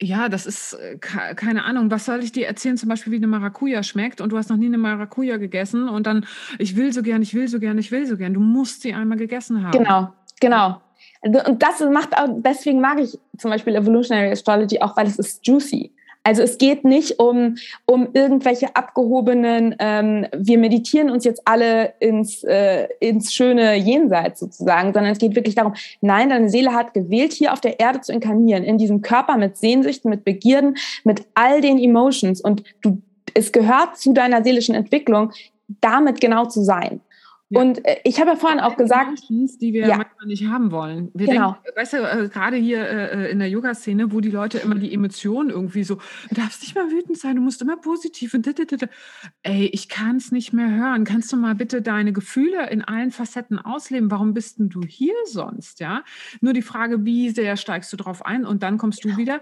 [0.00, 3.26] ja, das ist äh, keine Ahnung, was soll ich dir erzählen, zum Beispiel, wie eine
[3.26, 6.26] Maracuja schmeckt und du hast noch nie eine Maracuja gegessen und dann,
[6.58, 8.34] ich will so gern, ich will so gern, ich will so gern.
[8.34, 9.72] Du musst sie einmal gegessen haben.
[9.72, 10.80] Genau, genau.
[11.22, 15.44] Und das macht auch, deswegen mag ich zum Beispiel Evolutionary Astrology auch, weil es ist
[15.46, 15.92] juicy.
[16.24, 22.44] Also es geht nicht um, um irgendwelche abgehobenen, ähm, wir meditieren uns jetzt alle ins,
[22.44, 27.32] äh, ins schöne Jenseits sozusagen, sondern es geht wirklich darum, nein, deine Seele hat gewählt,
[27.32, 31.60] hier auf der Erde zu inkarnieren, in diesem Körper mit Sehnsüchten, mit Begierden, mit all
[31.60, 32.40] den Emotions.
[32.40, 33.00] Und du,
[33.34, 35.32] es gehört zu deiner seelischen Entwicklung,
[35.80, 37.00] damit genau zu sein.
[37.50, 37.62] Ja.
[37.62, 39.96] Und äh, ich habe ja vorhin auch gesagt, die wir ja.
[39.96, 41.10] manchmal nicht haben wollen.
[41.14, 41.52] Wir genau.
[41.52, 44.92] denken, weißt du, äh, gerade hier äh, in der Yoga-Szene, wo die Leute immer die
[44.92, 45.96] Emotionen irgendwie so,
[46.28, 48.46] du darfst nicht mal wütend sein, du musst immer positiv und
[49.42, 51.04] ey, ich kann es nicht mehr hören.
[51.04, 54.10] Kannst du mal bitte deine Gefühle in allen Facetten ausleben?
[54.10, 55.80] Warum bist denn du hier sonst?
[55.80, 56.04] Ja,
[56.40, 59.40] nur die Frage, wie sehr steigst du drauf ein und dann kommst du wieder.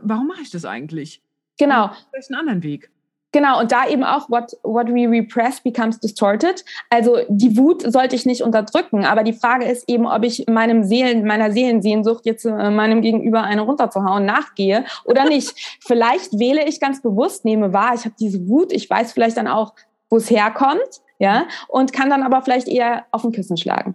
[0.00, 1.22] Warum mache ich das eigentlich?
[1.58, 1.90] Genau.
[2.10, 2.90] Vielleicht einen anderen Weg.
[3.32, 6.64] Genau, und da eben auch, what, what we repress becomes distorted.
[6.90, 10.84] Also die Wut sollte ich nicht unterdrücken, aber die Frage ist eben, ob ich meinem
[10.84, 15.54] Seelen, meiner Seelensehnsucht jetzt äh, meinem Gegenüber eine runterzuhauen nachgehe oder nicht.
[15.80, 19.48] vielleicht wähle ich ganz bewusst, nehme wahr, ich habe diese Wut, ich weiß vielleicht dann
[19.48, 19.72] auch,
[20.10, 23.94] wo es herkommt, ja, und kann dann aber vielleicht eher auf den Kissen schlagen.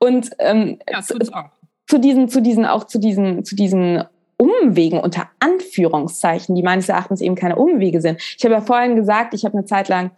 [0.00, 1.18] Und ähm, ja, zu,
[1.86, 4.02] zu diesen, zu diesen, auch zu diesen, zu diesen
[4.36, 8.20] Umwegen unter Anführungszeichen, die meines Erachtens eben keine Umwege sind.
[8.36, 10.10] Ich habe ja vorhin gesagt, ich habe eine Zeit lang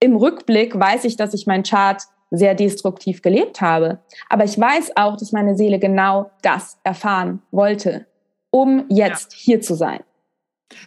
[0.00, 4.00] im Rückblick weiß ich, dass ich meinen Chart sehr destruktiv gelebt habe.
[4.28, 8.06] Aber ich weiß auch, dass meine Seele genau das erfahren wollte,
[8.50, 9.38] um jetzt ja.
[9.38, 10.00] hier zu sein.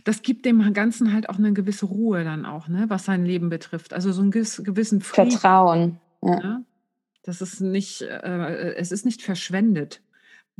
[0.04, 3.50] Das gibt dem Ganzen halt auch eine gewisse Ruhe dann auch, ne, was sein Leben
[3.50, 3.94] betrifft.
[3.94, 5.32] Also so einen gewissen Frieden.
[5.32, 6.00] Vertrauen.
[6.22, 6.36] Ja.
[6.36, 6.66] Ne?
[7.24, 10.02] Das ist nicht, äh, es ist nicht verschwendet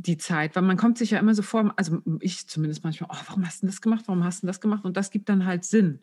[0.06, 3.22] die Zeit, weil man kommt sich ja immer so vor, also ich zumindest manchmal, oh,
[3.26, 4.84] warum hast du das gemacht, warum hast du das gemacht?
[4.84, 6.00] Und das gibt dann halt Sinn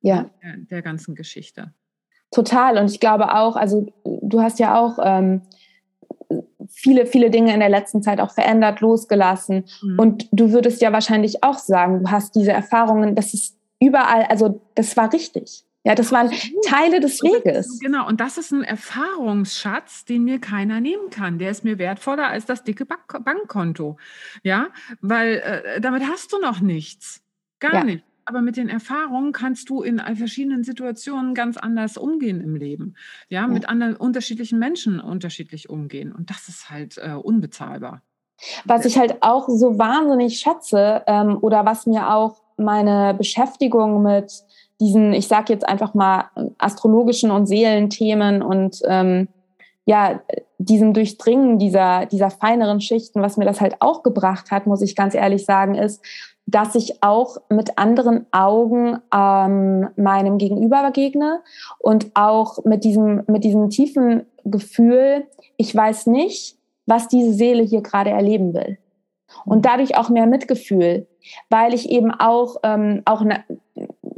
[0.00, 0.30] ja.
[0.42, 1.72] Der, der ganzen Geschichte.
[2.30, 2.78] Total.
[2.78, 5.42] Und ich glaube auch, also du hast ja auch ähm,
[6.68, 9.64] viele, viele Dinge in der letzten Zeit auch verändert, losgelassen.
[9.82, 9.98] Mhm.
[9.98, 14.60] Und du würdest ja wahrscheinlich auch sagen, du hast diese Erfahrungen, das ist überall, also
[14.74, 15.64] das war richtig.
[15.86, 16.32] Ja, das waren
[16.66, 17.78] Teile des Weges.
[17.78, 21.38] Genau, und das ist ein Erfahrungsschatz, den mir keiner nehmen kann.
[21.38, 23.96] Der ist mir wertvoller als das dicke Bankkonto.
[24.42, 24.70] Ja,
[25.00, 27.22] weil äh, damit hast du noch nichts.
[27.60, 27.84] Gar ja.
[27.84, 28.04] nicht.
[28.24, 32.96] Aber mit den Erfahrungen kannst du in verschiedenen Situationen ganz anders umgehen im Leben.
[33.28, 33.46] Ja, ja.
[33.46, 36.10] mit anderen unterschiedlichen Menschen unterschiedlich umgehen.
[36.10, 38.02] Und das ist halt äh, unbezahlbar.
[38.64, 44.32] Was ich halt auch so wahnsinnig schätze ähm, oder was mir auch meine Beschäftigung mit
[44.80, 46.24] diesen, ich sage jetzt einfach mal,
[46.58, 49.28] astrologischen und Seelenthemen und ähm,
[49.84, 50.20] ja,
[50.58, 54.96] diesem Durchdringen dieser, dieser feineren Schichten, was mir das halt auch gebracht hat, muss ich
[54.96, 56.02] ganz ehrlich sagen, ist,
[56.46, 61.40] dass ich auch mit anderen Augen ähm, meinem Gegenüber begegne
[61.78, 67.82] und auch mit diesem, mit diesem tiefen Gefühl, ich weiß nicht, was diese Seele hier
[67.82, 68.78] gerade erleben will.
[69.44, 71.08] Und dadurch auch mehr Mitgefühl,
[71.50, 73.44] weil ich eben auch, ähm, auch ne,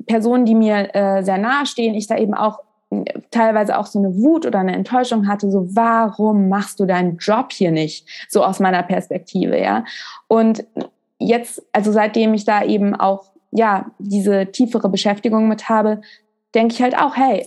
[0.08, 2.58] Personen, die mir äh, sehr nahe stehen, ich da eben auch
[2.90, 7.18] äh, teilweise auch so eine Wut oder eine Enttäuschung hatte, so warum machst du deinen
[7.18, 8.08] Job hier nicht?
[8.28, 9.84] So aus meiner Perspektive, ja.
[10.26, 10.64] Und
[11.18, 16.00] jetzt, also seitdem ich da eben auch ja diese tiefere Beschäftigung mit habe,
[16.54, 17.46] denke ich halt auch, hey,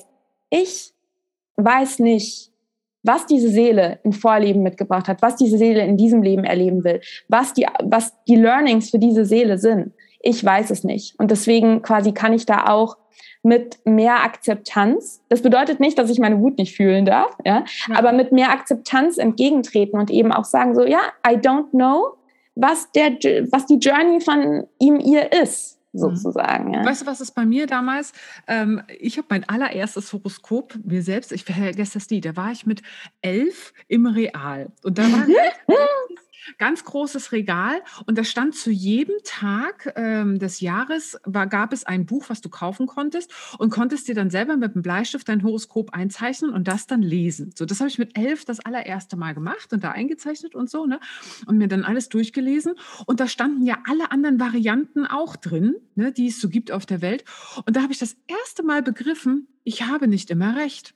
[0.50, 0.94] ich
[1.58, 2.52] weiß nicht,
[3.04, 7.02] was diese Seele im Vorleben mitgebracht hat, was diese Seele in diesem Leben erleben will,
[7.28, 9.94] was die, was die Learnings für diese Seele sind.
[10.24, 11.20] Ich weiß es nicht.
[11.20, 12.98] Und deswegen quasi kann ich da auch
[13.44, 17.96] mit mehr Akzeptanz, das bedeutet nicht, dass ich meine Wut nicht fühlen darf, ja, ja.
[17.96, 22.18] aber mit mehr Akzeptanz entgegentreten und eben auch sagen so, ja, I don't know,
[22.56, 23.12] was der,
[23.52, 26.00] was die Journey von ihm ihr ist mhm.
[26.00, 26.74] sozusagen.
[26.74, 26.86] Ja.
[26.86, 28.14] Weißt du, was ist bei mir damals?
[28.48, 32.66] Ähm, ich habe mein allererstes Horoskop mir selbst, ich vergesse das nie, da war ich
[32.66, 32.82] mit
[33.22, 34.72] elf im Real.
[34.84, 35.26] Und da war
[36.58, 41.84] ganz großes Regal und da stand zu jedem Tag ähm, des Jahres, war, gab es
[41.84, 45.44] ein Buch, was du kaufen konntest und konntest dir dann selber mit dem Bleistift dein
[45.44, 47.54] Horoskop einzeichnen und das dann lesen.
[47.56, 50.86] So, das habe ich mit elf das allererste Mal gemacht und da eingezeichnet und so,
[50.86, 51.00] ne?
[51.46, 52.76] Und mir dann alles durchgelesen.
[53.06, 56.86] Und da standen ja alle anderen Varianten auch drin, ne, die es so gibt auf
[56.86, 57.24] der Welt.
[57.66, 60.94] Und da habe ich das erste Mal begriffen, ich habe nicht immer recht.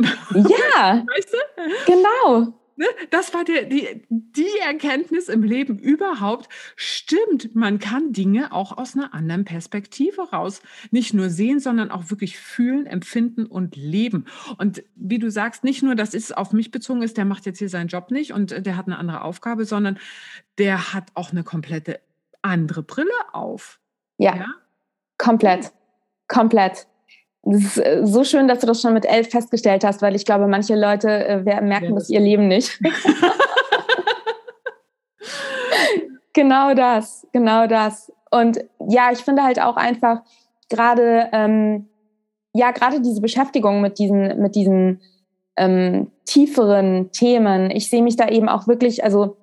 [0.00, 1.92] Ja, weißt du?
[1.92, 2.61] genau.
[2.76, 2.86] Ne?
[3.10, 6.48] Das war die, die, die Erkenntnis im Leben überhaupt.
[6.76, 12.10] Stimmt, man kann Dinge auch aus einer anderen Perspektive raus nicht nur sehen, sondern auch
[12.10, 14.26] wirklich fühlen, empfinden und leben.
[14.58, 17.58] Und wie du sagst, nicht nur, dass es auf mich bezogen ist, der macht jetzt
[17.58, 19.98] hier seinen Job nicht und der hat eine andere Aufgabe, sondern
[20.58, 22.00] der hat auch eine komplette
[22.40, 23.80] andere Brille auf.
[24.18, 24.46] Ja, ja?
[25.18, 25.72] komplett.
[26.28, 26.86] Komplett.
[27.44, 30.24] Es ist äh, so schön, dass du das schon mit elf festgestellt hast, weil ich
[30.24, 32.80] glaube, manche Leute äh, merken ja, das ihr Leben nicht.
[36.32, 38.12] genau das, genau das.
[38.30, 40.22] Und ja, ich finde halt auch einfach
[40.68, 41.88] gerade, ähm,
[42.54, 45.00] ja, gerade diese Beschäftigung mit diesen, mit diesen
[45.56, 47.70] ähm, tieferen Themen.
[47.70, 49.36] Ich sehe mich da eben auch wirklich, also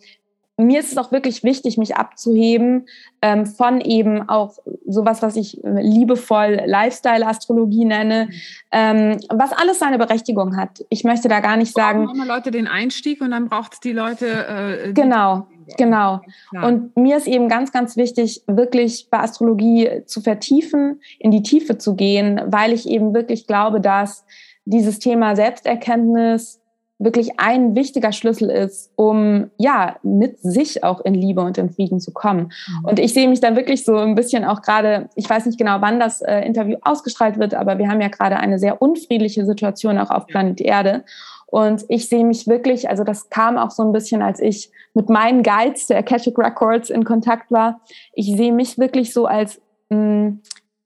[0.60, 2.88] mir ist es auch wirklich wichtig, mich abzuheben
[3.22, 8.30] ähm, von eben auch sowas, was ich liebevoll Lifestyle-Astrologie nenne,
[8.72, 10.86] ähm, was alles seine Berechtigung hat.
[10.90, 12.06] Ich möchte da gar nicht sagen.
[12.06, 14.86] Brauchen Leute den Einstieg und dann braucht es die Leute.
[14.88, 16.22] Äh, genau, genau.
[16.52, 21.78] Und mir ist eben ganz, ganz wichtig, wirklich bei Astrologie zu vertiefen, in die Tiefe
[21.78, 24.26] zu gehen, weil ich eben wirklich glaube, dass
[24.66, 26.60] dieses Thema Selbsterkenntnis,
[27.00, 32.02] wirklich ein wichtiger Schlüssel ist, um ja mit sich auch in Liebe und in Frieden
[32.02, 32.52] zu kommen.
[32.68, 32.86] Mhm.
[32.86, 35.78] Und ich sehe mich dann wirklich so ein bisschen auch gerade, ich weiß nicht genau,
[35.80, 39.98] wann das äh, Interview ausgestrahlt wird, aber wir haben ja gerade eine sehr unfriedliche Situation
[39.98, 41.06] auch auf Planet Erde.
[41.46, 45.10] Und ich sehe mich wirklich, also das kam auch so ein bisschen, als ich mit
[45.10, 47.80] meinen Guides der Akashic Records in Kontakt war.
[48.14, 49.60] Ich sehe mich wirklich so als
[49.90, 50.42] mh, mm,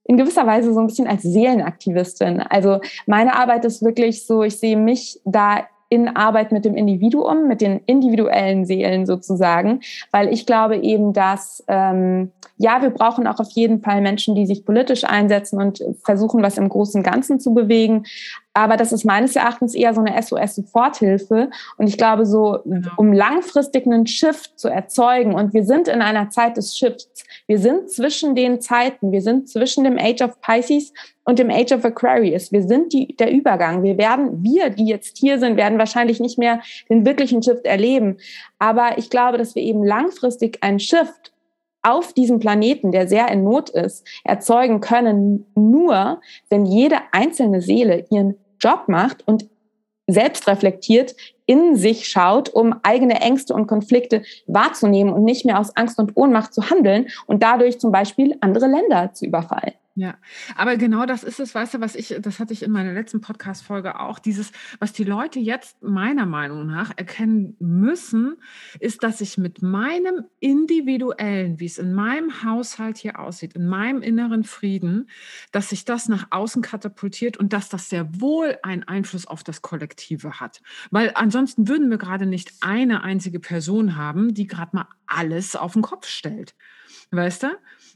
[0.06, 2.40] in gewisser Weise so ein bisschen als Seelenaktivistin.
[2.40, 7.46] Also meine Arbeit ist wirklich so, ich sehe mich da in Arbeit mit dem Individuum,
[7.46, 13.40] mit den individuellen Seelen sozusagen, weil ich glaube eben, dass ähm, ja, wir brauchen auch
[13.40, 17.52] auf jeden Fall Menschen, die sich politisch einsetzen und versuchen, was im großen Ganzen zu
[17.52, 18.04] bewegen.
[18.56, 21.50] Aber das ist meines Erachtens eher so eine SOS-Soforthilfe.
[21.76, 22.88] Und ich glaube, so, genau.
[22.96, 27.24] um langfristig einen Shift zu erzeugen, und wir sind in einer Zeit des Shifts.
[27.48, 29.10] Wir sind zwischen den Zeiten.
[29.10, 30.92] Wir sind zwischen dem Age of Pisces
[31.24, 32.52] und dem Age of Aquarius.
[32.52, 33.82] Wir sind die, der Übergang.
[33.82, 38.18] Wir werden, wir, die jetzt hier sind, werden wahrscheinlich nicht mehr den wirklichen Shift erleben.
[38.60, 41.32] Aber ich glaube, dass wir eben langfristig einen Shift
[41.82, 48.06] auf diesem Planeten, der sehr in Not ist, erzeugen können, nur wenn jede einzelne Seele
[48.10, 49.46] ihren Job macht und
[50.06, 51.14] selbst reflektiert
[51.46, 56.16] in sich schaut, um eigene Ängste und Konflikte wahrzunehmen und nicht mehr aus Angst und
[56.16, 59.74] Ohnmacht zu handeln und dadurch zum Beispiel andere Länder zu überfallen.
[59.96, 60.16] Ja,
[60.56, 63.20] aber genau das ist es, weißt du, was ich, das hatte ich in meiner letzten
[63.20, 68.34] Podcast-Folge auch, dieses, was die Leute jetzt meiner Meinung nach erkennen müssen,
[68.80, 74.02] ist, dass ich mit meinem individuellen, wie es in meinem Haushalt hier aussieht, in meinem
[74.02, 75.08] inneren Frieden,
[75.52, 79.62] dass sich das nach außen katapultiert und dass das sehr wohl einen Einfluss auf das
[79.62, 80.60] Kollektive hat.
[80.90, 85.74] Weil ansonsten würden wir gerade nicht eine einzige Person haben, die gerade mal alles auf
[85.74, 86.56] den Kopf stellt.
[87.14, 87.48] Weißt du?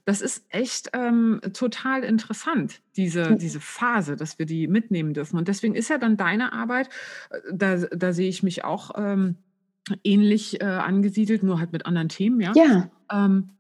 [0.09, 5.37] das ist echt ähm, total interessant, diese, diese Phase, dass wir die mitnehmen dürfen.
[5.37, 6.89] Und deswegen ist ja dann deine Arbeit,
[7.29, 9.37] äh, da, da sehe ich mich auch ähm,
[10.03, 12.53] ähnlich äh, angesiedelt, nur halt mit anderen Themen, ja.
[12.57, 12.91] Ja.
[13.13, 13.51] Ähm,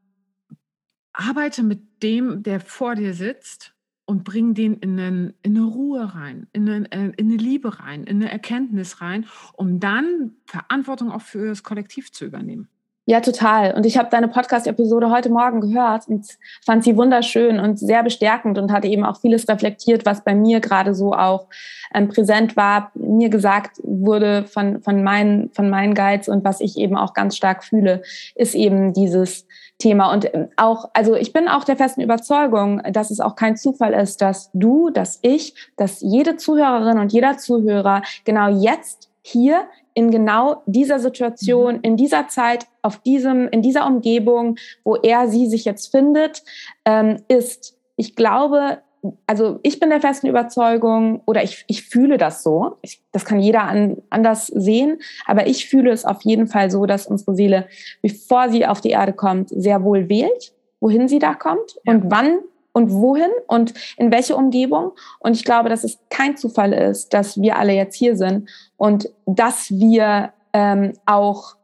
[1.13, 3.75] arbeite mit dem, der vor dir sitzt
[4.07, 7.79] und bring den in, einen, in eine Ruhe rein, in eine, äh, in eine Liebe
[7.79, 12.71] rein, in eine Erkenntnis rein, um dann Verantwortung auch für das Kollektiv zu übernehmen.
[13.11, 13.73] Ja, total.
[13.73, 16.27] Und ich habe deine Podcast-Episode heute Morgen gehört und
[16.67, 20.61] fand sie wunderschön und sehr bestärkend und hatte eben auch vieles reflektiert, was bei mir
[20.61, 21.47] gerade so auch
[21.95, 26.77] ähm, präsent war, mir gesagt wurde von, von, meinen, von meinen Guides und was ich
[26.77, 28.03] eben auch ganz stark fühle,
[28.35, 29.47] ist eben dieses
[29.79, 30.13] Thema.
[30.13, 33.95] Und ähm, auch, also ich bin auch der festen Überzeugung, dass es auch kein Zufall
[33.95, 40.11] ist, dass du, dass ich, dass jede Zuhörerin und jeder Zuhörer genau jetzt hier in
[40.11, 41.81] genau dieser Situation, mhm.
[41.83, 46.43] in dieser Zeit, auf diesem, in dieser Umgebung, wo er sie sich jetzt findet,
[46.85, 47.77] ähm, ist.
[47.97, 48.79] Ich glaube,
[49.27, 52.77] also ich bin der festen Überzeugung oder ich, ich fühle das so.
[52.83, 56.87] Ich, das kann jeder an, anders sehen, aber ich fühle es auf jeden Fall so,
[56.87, 57.69] dass unsere Seele,
[58.03, 61.95] bevor sie auf die Erde kommt, sehr wohl wählt, wohin sie da kommt ja.
[61.95, 62.39] und wann
[62.73, 64.93] und wohin und in welche Umgebung.
[65.19, 69.09] Und ich glaube, dass es kein Zufall ist, dass wir alle jetzt hier sind und
[69.27, 71.57] dass wir ähm, auch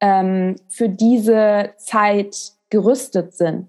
[0.00, 2.36] ähm, für diese Zeit
[2.70, 3.68] gerüstet sind.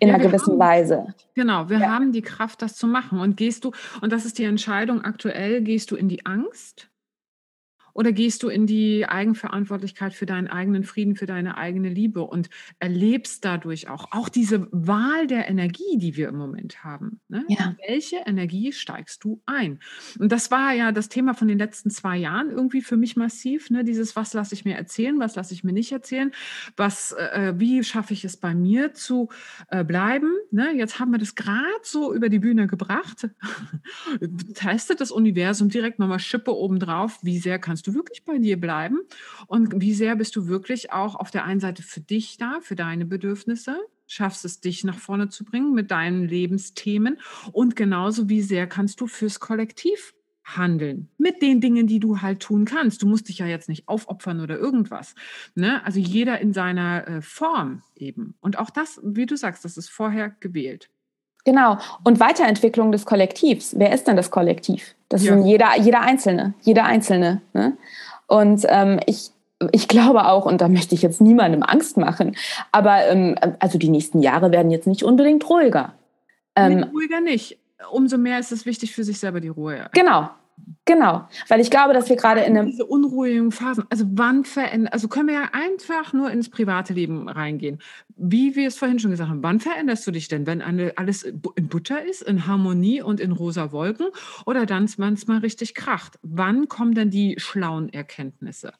[0.00, 1.14] In ja, einer gewissen haben, Weise.
[1.34, 1.88] Genau, wir ja.
[1.88, 3.20] haben die Kraft, das zu machen.
[3.20, 3.70] Und gehst du,
[4.02, 6.88] und das ist die Entscheidung aktuell, gehst du in die Angst
[7.96, 12.50] oder gehst du in die Eigenverantwortlichkeit für deinen eigenen Frieden, für deine eigene Liebe und
[12.78, 17.20] erlebst dadurch auch, auch diese Wahl der Energie, die wir im Moment haben.
[17.28, 17.46] Ne?
[17.48, 17.70] Ja.
[17.70, 19.80] In welche Energie steigst du ein?
[20.18, 23.70] Und das war ja das Thema von den letzten zwei Jahren irgendwie für mich massiv.
[23.70, 23.82] Ne?
[23.82, 26.32] Dieses, was lasse ich mir erzählen, was lasse ich mir nicht erzählen,
[26.76, 29.30] was, äh, wie schaffe ich es bei mir zu
[29.68, 30.34] äh, bleiben.
[30.50, 30.72] Ne?
[30.76, 33.30] Jetzt haben wir das gerade so über die Bühne gebracht.
[34.54, 37.20] Testet das Universum direkt nochmal Schippe obendrauf.
[37.22, 39.00] Wie sehr kannst du wirklich bei dir bleiben?
[39.46, 42.76] Und wie sehr bist du wirklich auch auf der einen Seite für dich da, für
[42.76, 43.78] deine Bedürfnisse?
[44.06, 47.18] Schaffst es, dich nach vorne zu bringen mit deinen Lebensthemen?
[47.52, 50.14] Und genauso, wie sehr kannst du fürs Kollektiv
[50.46, 53.02] handeln mit den Dingen, die du halt tun kannst.
[53.02, 55.14] Du musst dich ja jetzt nicht aufopfern oder irgendwas.
[55.54, 55.84] Ne?
[55.84, 58.34] Also jeder in seiner äh, Form eben.
[58.40, 60.88] Und auch das, wie du sagst, das ist vorher gewählt.
[61.46, 61.78] Genau.
[62.04, 63.74] Und Weiterentwicklung des Kollektivs.
[63.78, 64.94] Wer ist denn das Kollektiv?
[65.08, 65.32] Das ja.
[65.32, 66.52] sind jeder, jeder Einzelne.
[66.60, 67.40] Jeder Einzelne.
[67.54, 67.78] Ne?
[68.26, 69.30] Und ähm, ich,
[69.72, 72.36] ich glaube auch, und da möchte ich jetzt niemandem Angst machen,
[72.72, 75.94] aber ähm, also die nächsten Jahre werden jetzt nicht unbedingt ruhiger.
[76.56, 77.58] Ähm, ruhiger nicht
[77.90, 79.88] umso mehr ist es wichtig für sich selber die Ruhe.
[79.92, 80.28] Genau,
[80.84, 82.66] Genau, weil ich glaube, dass wir gerade in einem.
[82.70, 87.28] Diese unruhigen Phasen, also wann verändert, also können wir ja einfach nur ins private Leben
[87.28, 87.80] reingehen.
[88.16, 91.24] Wie wir es vorhin schon gesagt haben, wann veränderst du dich denn, wenn eine, alles
[91.24, 94.06] in Butter ist, in Harmonie und in rosa Wolken
[94.46, 96.18] oder dann, wenn es mal richtig kracht?
[96.22, 98.72] Wann kommen denn die schlauen Erkenntnisse?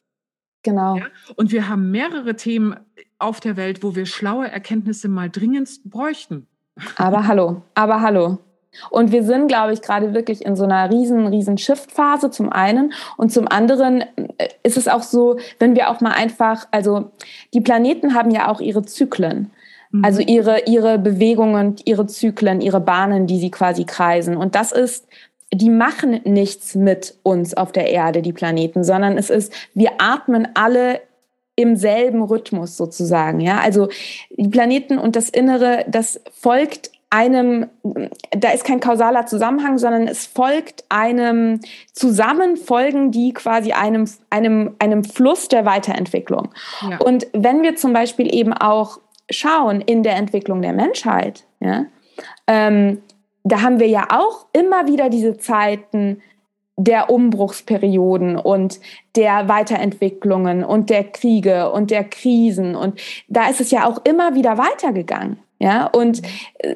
[0.63, 0.97] Genau.
[0.97, 1.07] Ja?
[1.35, 2.77] Und wir haben mehrere Themen
[3.19, 6.47] auf der Welt, wo wir schlaue Erkenntnisse mal dringendst bräuchten.
[6.97, 8.39] Aber hallo, aber hallo.
[8.91, 12.93] Und wir sind, glaube ich, gerade wirklich in so einer riesen, riesen Shift-Phase zum einen.
[13.17, 14.03] Und zum anderen
[14.39, 17.11] äh, ist es auch so, wenn wir auch mal einfach, also
[17.55, 19.51] die Planeten haben ja auch ihre Zyklen.
[19.91, 20.05] Mhm.
[20.05, 24.37] Also ihre, ihre Bewegungen, ihre Zyklen, ihre Bahnen, die sie quasi kreisen.
[24.37, 25.07] Und das ist,
[25.53, 30.49] die machen nichts mit uns auf der Erde, die Planeten, sondern es ist, wir atmen
[30.55, 31.01] alle
[31.55, 33.41] im selben Rhythmus sozusagen.
[33.41, 33.89] Ja, also
[34.31, 37.67] die Planeten und das Innere, das folgt einem,
[38.33, 41.61] da ist kein kausaler Zusammenhang, sondern es folgt einem
[41.93, 46.53] Zusammenfolgen, die quasi einem, einem, einem Fluss der Weiterentwicklung.
[46.89, 46.99] Ja.
[46.99, 48.99] Und wenn wir zum Beispiel eben auch
[49.31, 51.87] schauen in der Entwicklung der Menschheit, ja,
[52.47, 53.03] ähm,
[53.45, 56.21] da haben wir ja auch immer wieder diese Zeiten
[56.77, 58.81] der Umbruchsperioden und
[59.15, 62.75] der Weiterentwicklungen und der Kriege und der Krisen.
[62.75, 65.39] Und da ist es ja auch immer wieder weitergegangen.
[65.59, 66.21] Ja, und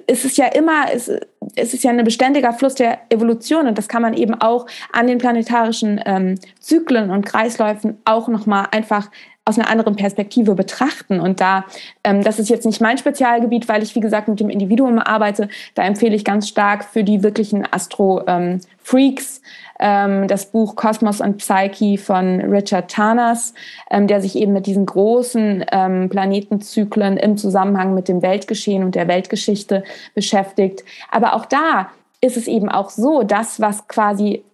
[0.07, 1.11] es ist ja immer, es,
[1.55, 5.07] es ist ja ein beständiger Fluss der Evolution und das kann man eben auch an
[5.07, 9.11] den planetarischen ähm, Zyklen und Kreisläufen auch nochmal einfach
[9.51, 11.21] aus einer anderen Perspektive betrachten.
[11.21, 11.65] Und da,
[12.05, 15.49] ähm, das ist jetzt nicht mein Spezialgebiet, weil ich, wie gesagt, mit dem Individuum arbeite,
[15.75, 19.43] da empfehle ich ganz stark für die wirklichen Astro-Freaks
[19.81, 23.55] ähm, das Buch Kosmos und Psyche von Richard Tarnas,
[23.91, 28.95] ähm, der sich eben mit diesen großen ähm, Planetenzyklen im Zusammenhang mit dem Weltgeschehen und
[28.95, 29.83] der Weltgeschichte
[30.15, 30.85] beschäftigt.
[31.11, 31.89] Aber auch da
[32.21, 34.45] ist es eben auch so, dass was quasi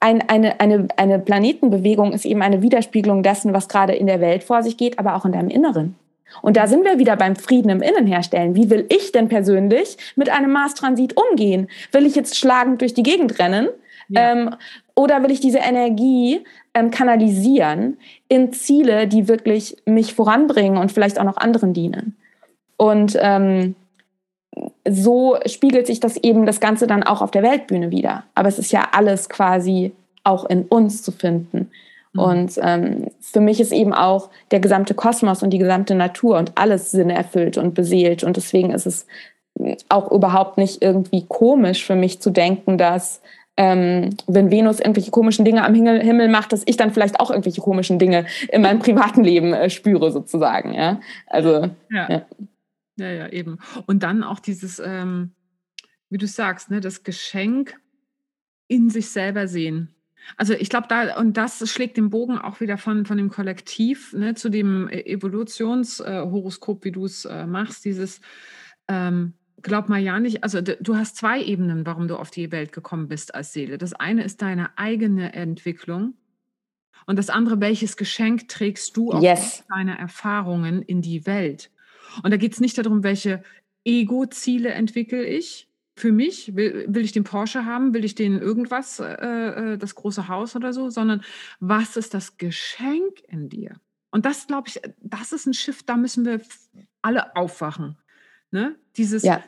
[0.00, 4.44] ein, eine, eine, eine Planetenbewegung ist eben eine Widerspiegelung dessen, was gerade in der Welt
[4.44, 5.96] vor sich geht, aber auch in deinem Inneren.
[6.42, 8.54] Und da sind wir wieder beim Frieden im Innen herstellen.
[8.54, 11.68] Wie will ich denn persönlich mit einem Mars-Transit umgehen?
[11.92, 13.68] Will ich jetzt schlagend durch die Gegend rennen?
[14.08, 14.32] Ja.
[14.32, 14.54] Ähm,
[14.94, 17.98] oder will ich diese Energie ähm, kanalisieren
[18.28, 22.16] in Ziele, die wirklich mich voranbringen und vielleicht auch noch anderen dienen?
[22.76, 23.74] Und ähm,
[24.90, 28.24] so spiegelt sich das eben das Ganze dann auch auf der Weltbühne wieder.
[28.34, 29.92] Aber es ist ja alles quasi
[30.24, 31.70] auch in uns zu finden.
[32.12, 32.20] Mhm.
[32.20, 36.52] Und ähm, für mich ist eben auch der gesamte Kosmos und die gesamte Natur und
[36.54, 38.24] alles Sinn erfüllt und beseelt.
[38.24, 39.06] Und deswegen ist es
[39.88, 43.20] auch überhaupt nicht irgendwie komisch für mich zu denken, dass
[43.56, 47.30] ähm, wenn Venus irgendwelche komischen Dinge am Himmel, Himmel, macht, dass ich dann vielleicht auch
[47.30, 50.74] irgendwelche komischen Dinge in meinem privaten Leben äh, spüre, sozusagen.
[50.74, 51.00] Ja?
[51.26, 52.08] Also, ja.
[52.08, 52.22] ja.
[52.98, 53.58] Ja, ja, eben.
[53.86, 55.32] Und dann auch dieses, ähm,
[56.10, 57.74] wie du sagst, ne, das Geschenk
[58.66, 59.94] in sich selber sehen.
[60.36, 64.12] Also ich glaube, da, und das schlägt den Bogen auch wieder von, von dem Kollektiv
[64.12, 68.20] ne, zu dem e-, Evolutionshoroskop, äh, wie du es äh, machst, dieses
[68.88, 72.72] ähm, glaub mal ja nicht, also du hast zwei Ebenen, warum du auf die Welt
[72.72, 73.78] gekommen bist als Seele.
[73.78, 76.14] Das eine ist deine eigene Entwicklung
[77.06, 79.64] und das andere, welches Geschenk trägst du auf yes.
[79.68, 81.70] deine Erfahrungen in die Welt?
[82.22, 83.42] Und da geht es nicht darum, welche
[83.84, 89.00] Ego-Ziele entwickle ich, für mich, will, will ich den Porsche haben, will ich den irgendwas,
[89.00, 91.22] äh, äh, das große Haus oder so, sondern
[91.60, 93.74] was ist das Geschenk in dir?
[94.10, 96.40] Und das, glaube ich, das ist ein Schiff, da müssen wir
[97.02, 97.98] alle aufwachen.
[98.50, 98.76] Ne?
[98.96, 99.42] Dieses, ja.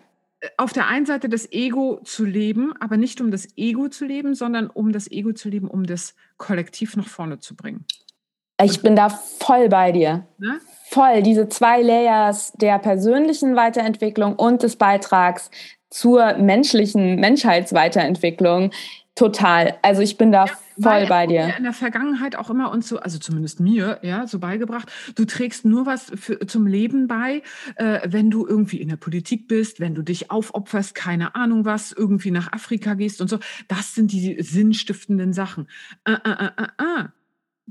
[0.58, 4.34] auf der einen Seite das Ego zu leben, aber nicht um das Ego zu leben,
[4.34, 7.86] sondern um das Ego zu leben, um das Kollektiv nach vorne zu bringen.
[8.62, 10.26] Ich bin da voll bei dir.
[10.36, 10.60] Ne?
[10.90, 11.22] Voll.
[11.22, 15.48] Diese zwei Layers der persönlichen Weiterentwicklung und des Beitrags
[15.88, 18.72] zur menschlichen Menschheitsweiterentwicklung.
[19.14, 19.78] Total.
[19.82, 21.54] Also ich bin da ja, voll bei dir.
[21.56, 25.64] In der Vergangenheit auch immer uns so, also zumindest mir, ja, so beigebracht, du trägst
[25.64, 27.42] nur was für, zum Leben bei,
[27.76, 31.92] äh, wenn du irgendwie in der Politik bist, wenn du dich aufopferst, keine Ahnung was,
[31.92, 33.38] irgendwie nach Afrika gehst und so.
[33.68, 35.68] Das sind die sinnstiftenden Sachen.
[36.04, 37.04] Äh, äh, äh, äh.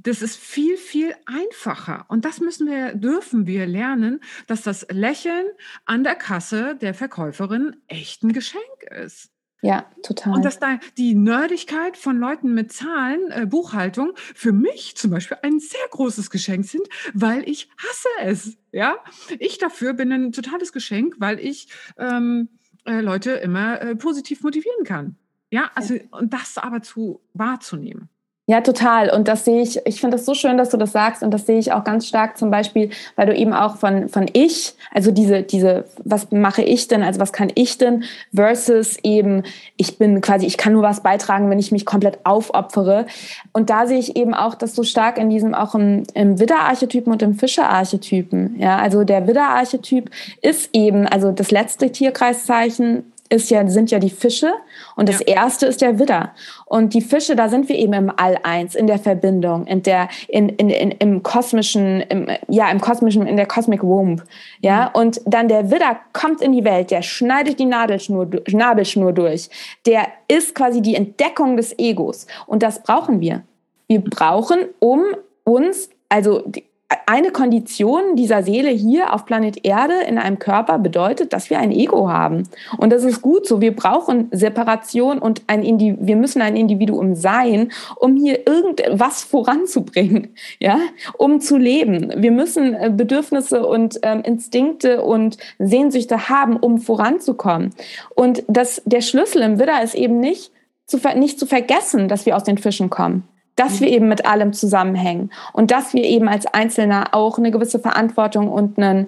[0.04, 2.06] Das ist viel, viel einfacher.
[2.08, 5.45] Und das müssen wir, dürfen wir lernen, dass das Lächeln
[5.86, 9.32] an der Kasse der Verkäuferin echt ein Geschenk ist.
[9.62, 10.36] Ja, total.
[10.36, 15.38] Und dass da die Nerdigkeit von Leuten mit Zahlen, äh, Buchhaltung für mich zum Beispiel
[15.41, 18.58] ein sehr großes Geschenk sind, weil ich hasse es.
[18.72, 18.95] Ja,
[19.38, 22.47] ich dafür bin ein totales Geschenk, weil ich ähm,
[22.86, 25.18] äh, Leute immer äh, positiv motivieren kann.
[25.52, 28.10] Ja, also und das aber zu wahrzunehmen.
[28.50, 29.12] Ja, total.
[29.12, 31.22] Und das sehe ich, ich finde es so schön, dass du das sagst.
[31.22, 34.26] Und das sehe ich auch ganz stark zum Beispiel, weil du eben auch von, von
[34.34, 39.43] ich, also diese, diese, was mache ich denn, also was kann ich denn, versus eben,
[39.78, 43.06] ich bin quasi, ich kann nur was beitragen, wenn ich mich komplett aufopfere.
[43.54, 47.14] Und da sehe ich eben auch das so stark in diesem, auch im, im Widder-Archetypen
[47.14, 48.60] und im Fische-Archetypen.
[48.60, 50.10] Ja, also der Widder-Archetyp
[50.41, 54.51] ist eben, also das letzte Tierkreiszeichen ist ja, sind ja die Fische
[54.95, 55.36] und das ja.
[55.36, 56.34] erste ist der Widder.
[56.65, 60.09] Und die Fische, da sind wir eben im All eins, in der Verbindung, in der,
[60.27, 64.23] in, in, in, im kosmischen, im, ja, im kosmischen, in der Cosmic Womb.
[64.61, 65.01] Ja, mhm.
[65.01, 69.49] und dann der Widder kommt in die Welt, der schneidet die Nadelschnur, Nabelschnur durch.
[69.86, 72.25] Der ist quasi die Entdeckung des Egos.
[72.47, 73.43] Und das brauchen wir.
[73.88, 75.03] Wir brauchen, um
[75.43, 76.63] uns, also die,
[77.06, 81.72] eine Kondition dieser Seele hier auf Planet Erde in einem Körper bedeutet, dass wir ein
[81.72, 82.44] Ego haben.
[82.78, 83.62] Und das ist gut so.
[83.62, 90.36] Wir brauchen Separation und ein Indi wir müssen ein Individuum sein, um hier irgendwas voranzubringen,
[90.60, 90.80] ja,
[91.18, 92.12] um zu leben.
[92.18, 97.72] Wir müssen äh, Bedürfnisse und ähm, Instinkte und Sehnsüchte haben, um voranzukommen.
[98.16, 100.52] Und das, der Schlüssel im Widder ist eben nicht
[100.88, 103.28] zu, nicht zu vergessen, dass wir aus den Fischen kommen
[103.60, 107.80] dass wir eben mit allem zusammenhängen und dass wir eben als Einzelner auch eine gewisse
[107.80, 109.07] Verantwortung und eine,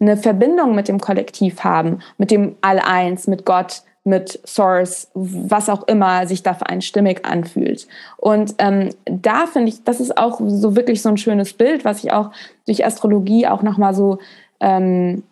[0.00, 5.86] eine Verbindung mit dem Kollektiv haben, mit dem All-Eins, mit Gott, mit Source, was auch
[5.86, 7.86] immer sich da für einen stimmig anfühlt.
[8.16, 12.02] Und ähm, da finde ich, das ist auch so wirklich so ein schönes Bild, was
[12.02, 12.32] ich auch
[12.66, 14.18] durch Astrologie auch nochmal so
[14.58, 15.22] ähm,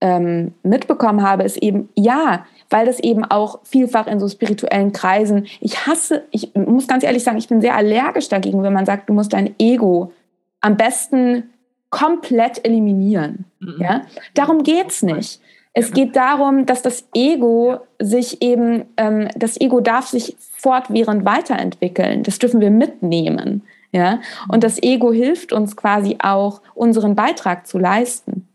[0.00, 5.46] ähm, mitbekommen habe, ist eben, ja, weil das eben auch vielfach in so spirituellen Kreisen,
[5.60, 9.08] ich hasse, ich muss ganz ehrlich sagen, ich bin sehr allergisch dagegen, wenn man sagt,
[9.08, 10.12] du musst dein Ego
[10.60, 11.44] am besten
[11.90, 13.44] komplett eliminieren.
[13.60, 13.80] Mhm.
[13.80, 14.02] Ja?
[14.34, 15.40] Darum geht's nicht.
[15.72, 22.24] Es geht darum, dass das Ego sich eben, ähm, das Ego darf sich fortwährend weiterentwickeln.
[22.24, 23.62] Das dürfen wir mitnehmen.
[23.92, 24.20] Ja?
[24.48, 28.48] Und das Ego hilft uns quasi auch, unseren Beitrag zu leisten.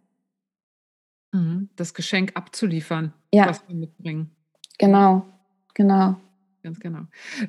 [1.32, 1.70] Mhm.
[1.76, 3.48] Das Geschenk abzuliefern, ja.
[3.48, 4.32] was wir mitbringen.
[4.78, 5.26] Genau,
[5.74, 6.16] genau.
[6.64, 7.00] Ganz genau.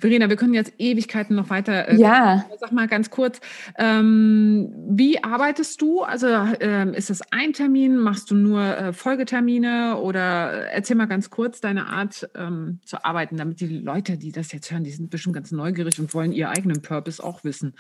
[0.01, 1.89] Verena, wir können jetzt Ewigkeiten noch weiter.
[1.89, 2.45] Äh, ja.
[2.59, 3.41] Sag mal ganz kurz,
[3.79, 6.03] ähm, wie arbeitest du?
[6.03, 7.97] Also ähm, ist es ein Termin?
[7.97, 9.99] Machst du nur äh, Folgetermine?
[9.99, 14.51] Oder erzähl mal ganz kurz deine Art ähm, zu arbeiten, damit die Leute, die das
[14.51, 17.75] jetzt hören, die sind bestimmt ganz neugierig und wollen ihren eigenen Purpose auch wissen.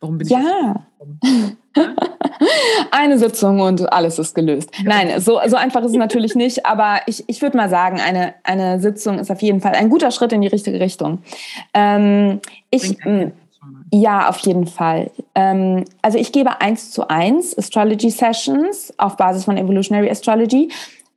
[0.00, 0.86] Warum bin ich ja.
[2.90, 4.70] eine Sitzung und alles ist gelöst.
[4.84, 8.34] Nein, so, so einfach ist es natürlich nicht, aber ich, ich würde mal sagen, eine,
[8.44, 11.18] eine Sitzung ist auf jeden Fall ein guter Schritt in die richtige Richtung.
[11.74, 12.40] Ähm,
[12.70, 12.96] ich,
[13.92, 15.10] ja, auf jeden Fall.
[15.34, 20.70] Ähm, also ich gebe eins zu eins Astrology Sessions auf Basis von Evolutionary Astrology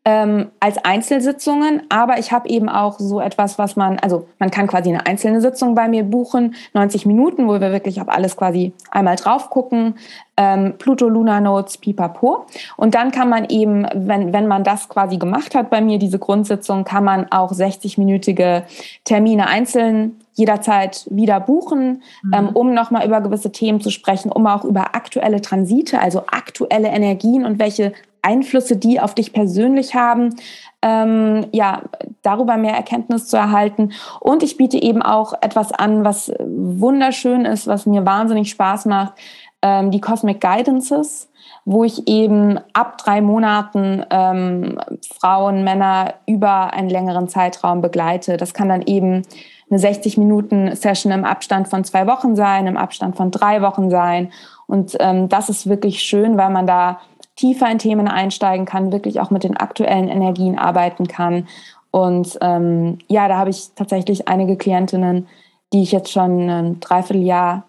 [0.05, 4.67] ähm, als Einzelsitzungen, aber ich habe eben auch so etwas, was man, also man kann
[4.67, 8.73] quasi eine einzelne Sitzung bei mir buchen, 90 Minuten, wo wir wirklich auf alles quasi
[8.91, 9.95] einmal drauf gucken,
[10.35, 12.45] ähm, Pluto Lunar Notes, pipapo.
[12.75, 16.19] Und dann kann man eben, wenn, wenn man das quasi gemacht hat bei mir, diese
[16.19, 18.63] Grundsitzung, kann man auch 60-minütige
[19.05, 22.33] Termine einzeln jederzeit wieder buchen, mhm.
[22.33, 26.89] ähm, um nochmal über gewisse Themen zu sprechen, um auch über aktuelle Transite, also aktuelle
[26.89, 27.93] Energien und welche
[28.23, 30.35] Einflüsse die auf dich persönlich haben,
[30.81, 31.83] ähm, ja,
[32.23, 33.91] darüber mehr Erkenntnis zu erhalten.
[34.19, 39.13] Und ich biete eben auch etwas an, was wunderschön ist, was mir wahnsinnig Spaß macht,
[39.61, 41.29] ähm, die Cosmic Guidances
[41.65, 44.79] wo ich eben ab drei Monaten ähm,
[45.19, 48.37] Frauen, Männer über einen längeren Zeitraum begleite.
[48.37, 49.23] Das kann dann eben
[49.69, 54.31] eine 60-Minuten-Session im Abstand von zwei Wochen sein, im Abstand von drei Wochen sein.
[54.67, 56.99] Und ähm, das ist wirklich schön, weil man da
[57.35, 61.47] tiefer in Themen einsteigen kann, wirklich auch mit den aktuellen Energien arbeiten kann.
[61.91, 65.27] Und ähm, ja, da habe ich tatsächlich einige Klientinnen,
[65.73, 67.65] die ich jetzt schon ein Dreivierteljahr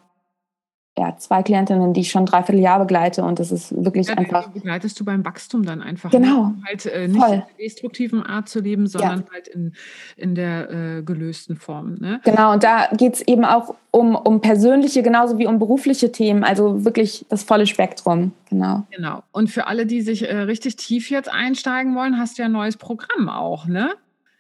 [0.96, 4.48] ja, zwei Klientinnen, die ich schon dreiviertel Jahr begleite und das ist wirklich ja, einfach.
[4.48, 6.10] Begleitest du beim Wachstum dann einfach.
[6.10, 6.48] Genau.
[6.48, 6.62] Ne?
[6.66, 7.34] Halt äh, nicht Voll.
[7.34, 9.32] in der destruktiven Art zu leben, sondern ja.
[9.32, 9.72] halt in,
[10.16, 11.96] in der äh, gelösten Form.
[11.96, 12.20] Ne?
[12.24, 16.44] Genau, und da geht es eben auch um, um persönliche genauso wie um berufliche Themen,
[16.44, 18.32] also wirklich das volle Spektrum.
[18.50, 18.86] Genau.
[18.90, 19.24] Genau.
[19.32, 22.52] Und für alle, die sich äh, richtig tief jetzt einsteigen wollen, hast du ja ein
[22.52, 23.90] neues Programm auch, ne?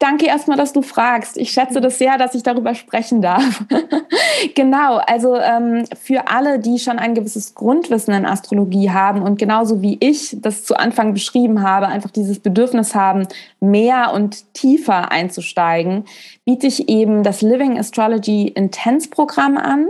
[0.04, 1.38] Danke erstmal, dass du fragst.
[1.38, 3.64] Ich schätze das sehr, dass ich darüber sprechen darf.
[4.54, 9.80] genau, also ähm, für alle, die schon ein gewisses Grundwissen in Astrologie haben und genauso
[9.80, 13.26] wie ich das zu Anfang beschrieben habe, einfach dieses Bedürfnis haben,
[13.60, 16.04] mehr und tiefer einzusteigen,
[16.44, 19.86] biete ich eben das Living Astrology Intense Programm an.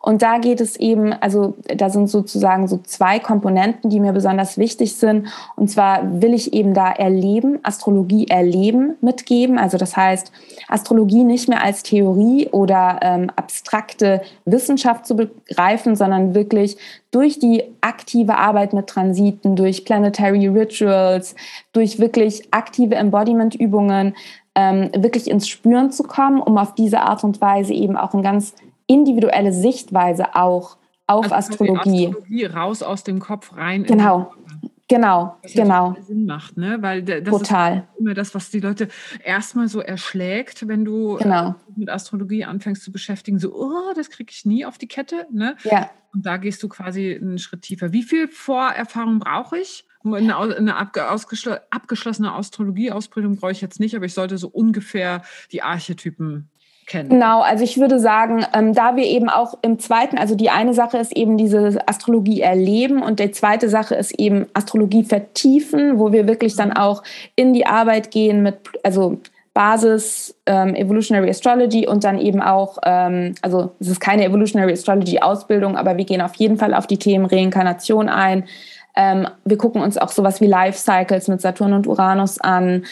[0.00, 4.56] Und da geht es eben, also da sind sozusagen so zwei Komponenten, die mir besonders
[4.56, 5.28] wichtig sind.
[5.56, 9.58] Und zwar will ich eben da erleben, Astrologie erleben mitgeben.
[9.58, 10.32] Also das heißt,
[10.68, 16.76] Astrologie nicht mehr als Theorie oder ähm, abstrakte Wissenschaft zu begreifen, sondern wirklich
[17.10, 21.34] durch die aktive Arbeit mit Transiten, durch Planetary Rituals,
[21.72, 24.14] durch wirklich aktive Embodiment-Übungen
[24.54, 28.22] ähm, wirklich ins Spüren zu kommen, um auf diese Art und Weise eben auch ein
[28.22, 28.54] ganz
[28.88, 30.76] individuelle Sichtweise auch
[31.06, 32.08] auf also Astrologie.
[32.08, 33.84] Astrologie raus aus dem Kopf rein.
[33.84, 34.32] Genau.
[34.90, 35.96] Genau, was genau.
[36.00, 36.78] Sinn macht, ne?
[36.80, 37.76] Weil das Total.
[37.76, 38.88] ist immer das, was die Leute
[39.22, 41.54] erstmal so erschlägt, wenn du genau.
[41.76, 45.56] mit Astrologie anfängst zu beschäftigen, so, oh, das kriege ich nie auf die Kette, ne?
[45.64, 45.90] Ja.
[46.14, 47.92] Und da gehst du quasi einen Schritt tiefer.
[47.92, 49.84] Wie viel Vorerfahrung brauche ich?
[50.04, 55.22] Eine, eine abgeschlossene Astrologie-Ausbildung brauche ich jetzt nicht, aber ich sollte so ungefähr
[55.52, 56.48] die Archetypen
[56.88, 57.10] kennen.
[57.10, 60.74] Genau, also ich würde sagen, ähm, da wir eben auch im zweiten, also die eine
[60.74, 66.12] Sache ist eben diese Astrologie erleben und die zweite Sache ist eben Astrologie vertiefen, wo
[66.12, 67.02] wir wirklich dann auch
[67.36, 69.18] in die Arbeit gehen mit, also
[69.54, 75.18] Basis ähm, Evolutionary Astrology und dann eben auch, ähm, also es ist keine Evolutionary Astrology
[75.18, 78.44] Ausbildung, aber wir gehen auf jeden Fall auf die Themen Reinkarnation ein,
[78.98, 82.84] ähm, wir gucken uns auch sowas wie Life Cycles mit Saturn und Uranus an.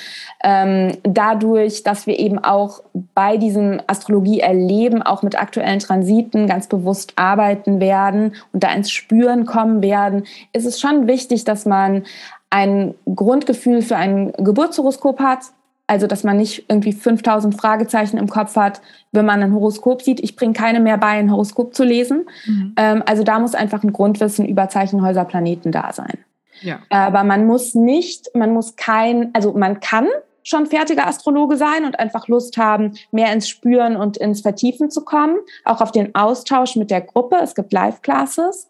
[0.42, 2.80] Ähm, dadurch, dass wir eben auch
[3.14, 9.46] bei diesem Astrologie-Erleben auch mit aktuellen Transiten ganz bewusst arbeiten werden und da ins Spüren
[9.46, 12.04] kommen werden, ist es schon wichtig, dass man
[12.50, 15.40] ein Grundgefühl für ein Geburtshoroskop hat,
[15.88, 18.80] also, dass man nicht irgendwie 5000 Fragezeichen im Kopf hat,
[19.16, 20.20] wenn man ein Horoskop sieht.
[20.20, 22.26] Ich bringe keine mehr bei, ein Horoskop zu lesen.
[22.46, 22.74] Mhm.
[22.76, 26.18] Ähm, also, da muss einfach ein Grundwissen über Zeichenhäuser, Planeten da sein.
[26.60, 26.78] Ja.
[26.90, 30.06] Aber man muss nicht, man muss kein, also man kann
[30.42, 35.04] schon fertiger Astrologe sein und einfach Lust haben, mehr ins Spüren und ins Vertiefen zu
[35.04, 37.38] kommen, auch auf den Austausch mit der Gruppe.
[37.42, 38.68] Es gibt Live-Classes.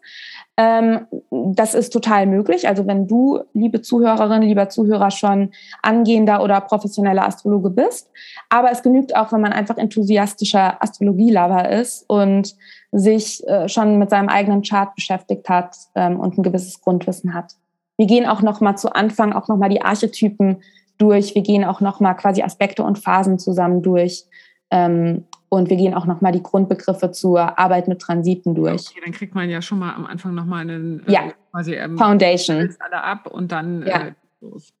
[0.59, 2.67] Ähm, das ist total möglich.
[2.67, 5.51] Also wenn du, liebe Zuhörerin, lieber Zuhörer, schon
[5.83, 8.09] angehender oder professioneller Astrologe bist.
[8.49, 12.55] Aber es genügt auch, wenn man einfach enthusiastischer Astrologielover ist und
[12.91, 17.53] sich äh, schon mit seinem eigenen Chart beschäftigt hat ähm, und ein gewisses Grundwissen hat.
[17.97, 20.61] Wir gehen auch noch mal zu Anfang auch noch mal die Archetypen
[20.97, 21.35] durch.
[21.35, 24.25] Wir gehen auch noch mal quasi Aspekte und Phasen zusammen durch.
[24.71, 28.89] Ähm, und wir gehen auch nochmal die Grundbegriffe zur Arbeit mit Transiten durch.
[28.89, 31.33] Okay, dann kriegt man ja schon mal am Anfang nochmal einen äh, ja.
[31.51, 32.75] quasi ähm, Foundation.
[32.79, 34.07] Alle ab und dann ja.
[34.07, 34.73] äh, los.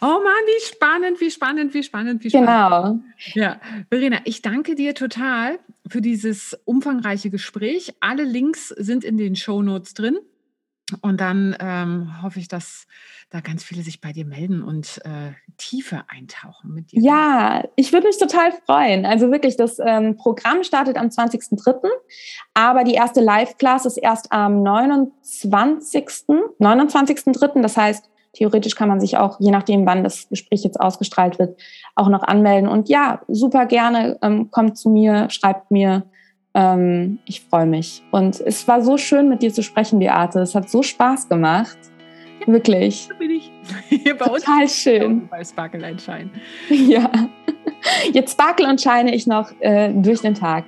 [0.00, 2.46] Oh Mann, wie spannend, wie spannend, wie spannend, wie spannend.
[2.46, 3.00] Genau.
[3.34, 7.94] Ja, Verena, ich danke dir total für dieses umfangreiche Gespräch.
[8.00, 10.18] Alle Links sind in den Show Notes drin.
[11.00, 12.86] Und dann ähm, hoffe ich, dass
[13.36, 17.00] da ganz viele sich bei dir melden und äh, tiefer eintauchen mit dir.
[17.02, 19.04] Ja, ich würde mich total freuen.
[19.04, 21.86] Also wirklich, das ähm, Programm startet am 20.03.,
[22.54, 26.06] aber die erste Live-Class ist erst am 29.
[26.58, 27.60] 29.03.
[27.60, 31.60] Das heißt, theoretisch kann man sich auch, je nachdem, wann das Gespräch jetzt ausgestrahlt wird,
[31.94, 32.68] auch noch anmelden.
[32.68, 36.04] Und ja, super gerne, ähm, kommt zu mir, schreibt mir
[36.54, 38.02] ähm, ich freue mich.
[38.10, 40.40] Und es war so schön, mit dir zu sprechen, Beate.
[40.40, 41.76] Es hat so Spaß gemacht.
[42.40, 43.08] Ja, Wirklich.
[43.08, 43.50] Da bin ich.
[43.88, 45.28] Hier bei Total uns schön.
[45.28, 46.30] Bei Sparkle and Shine.
[46.90, 47.10] Ja.
[48.12, 50.64] Jetzt sparkle und scheine ich noch äh, durch den Tag.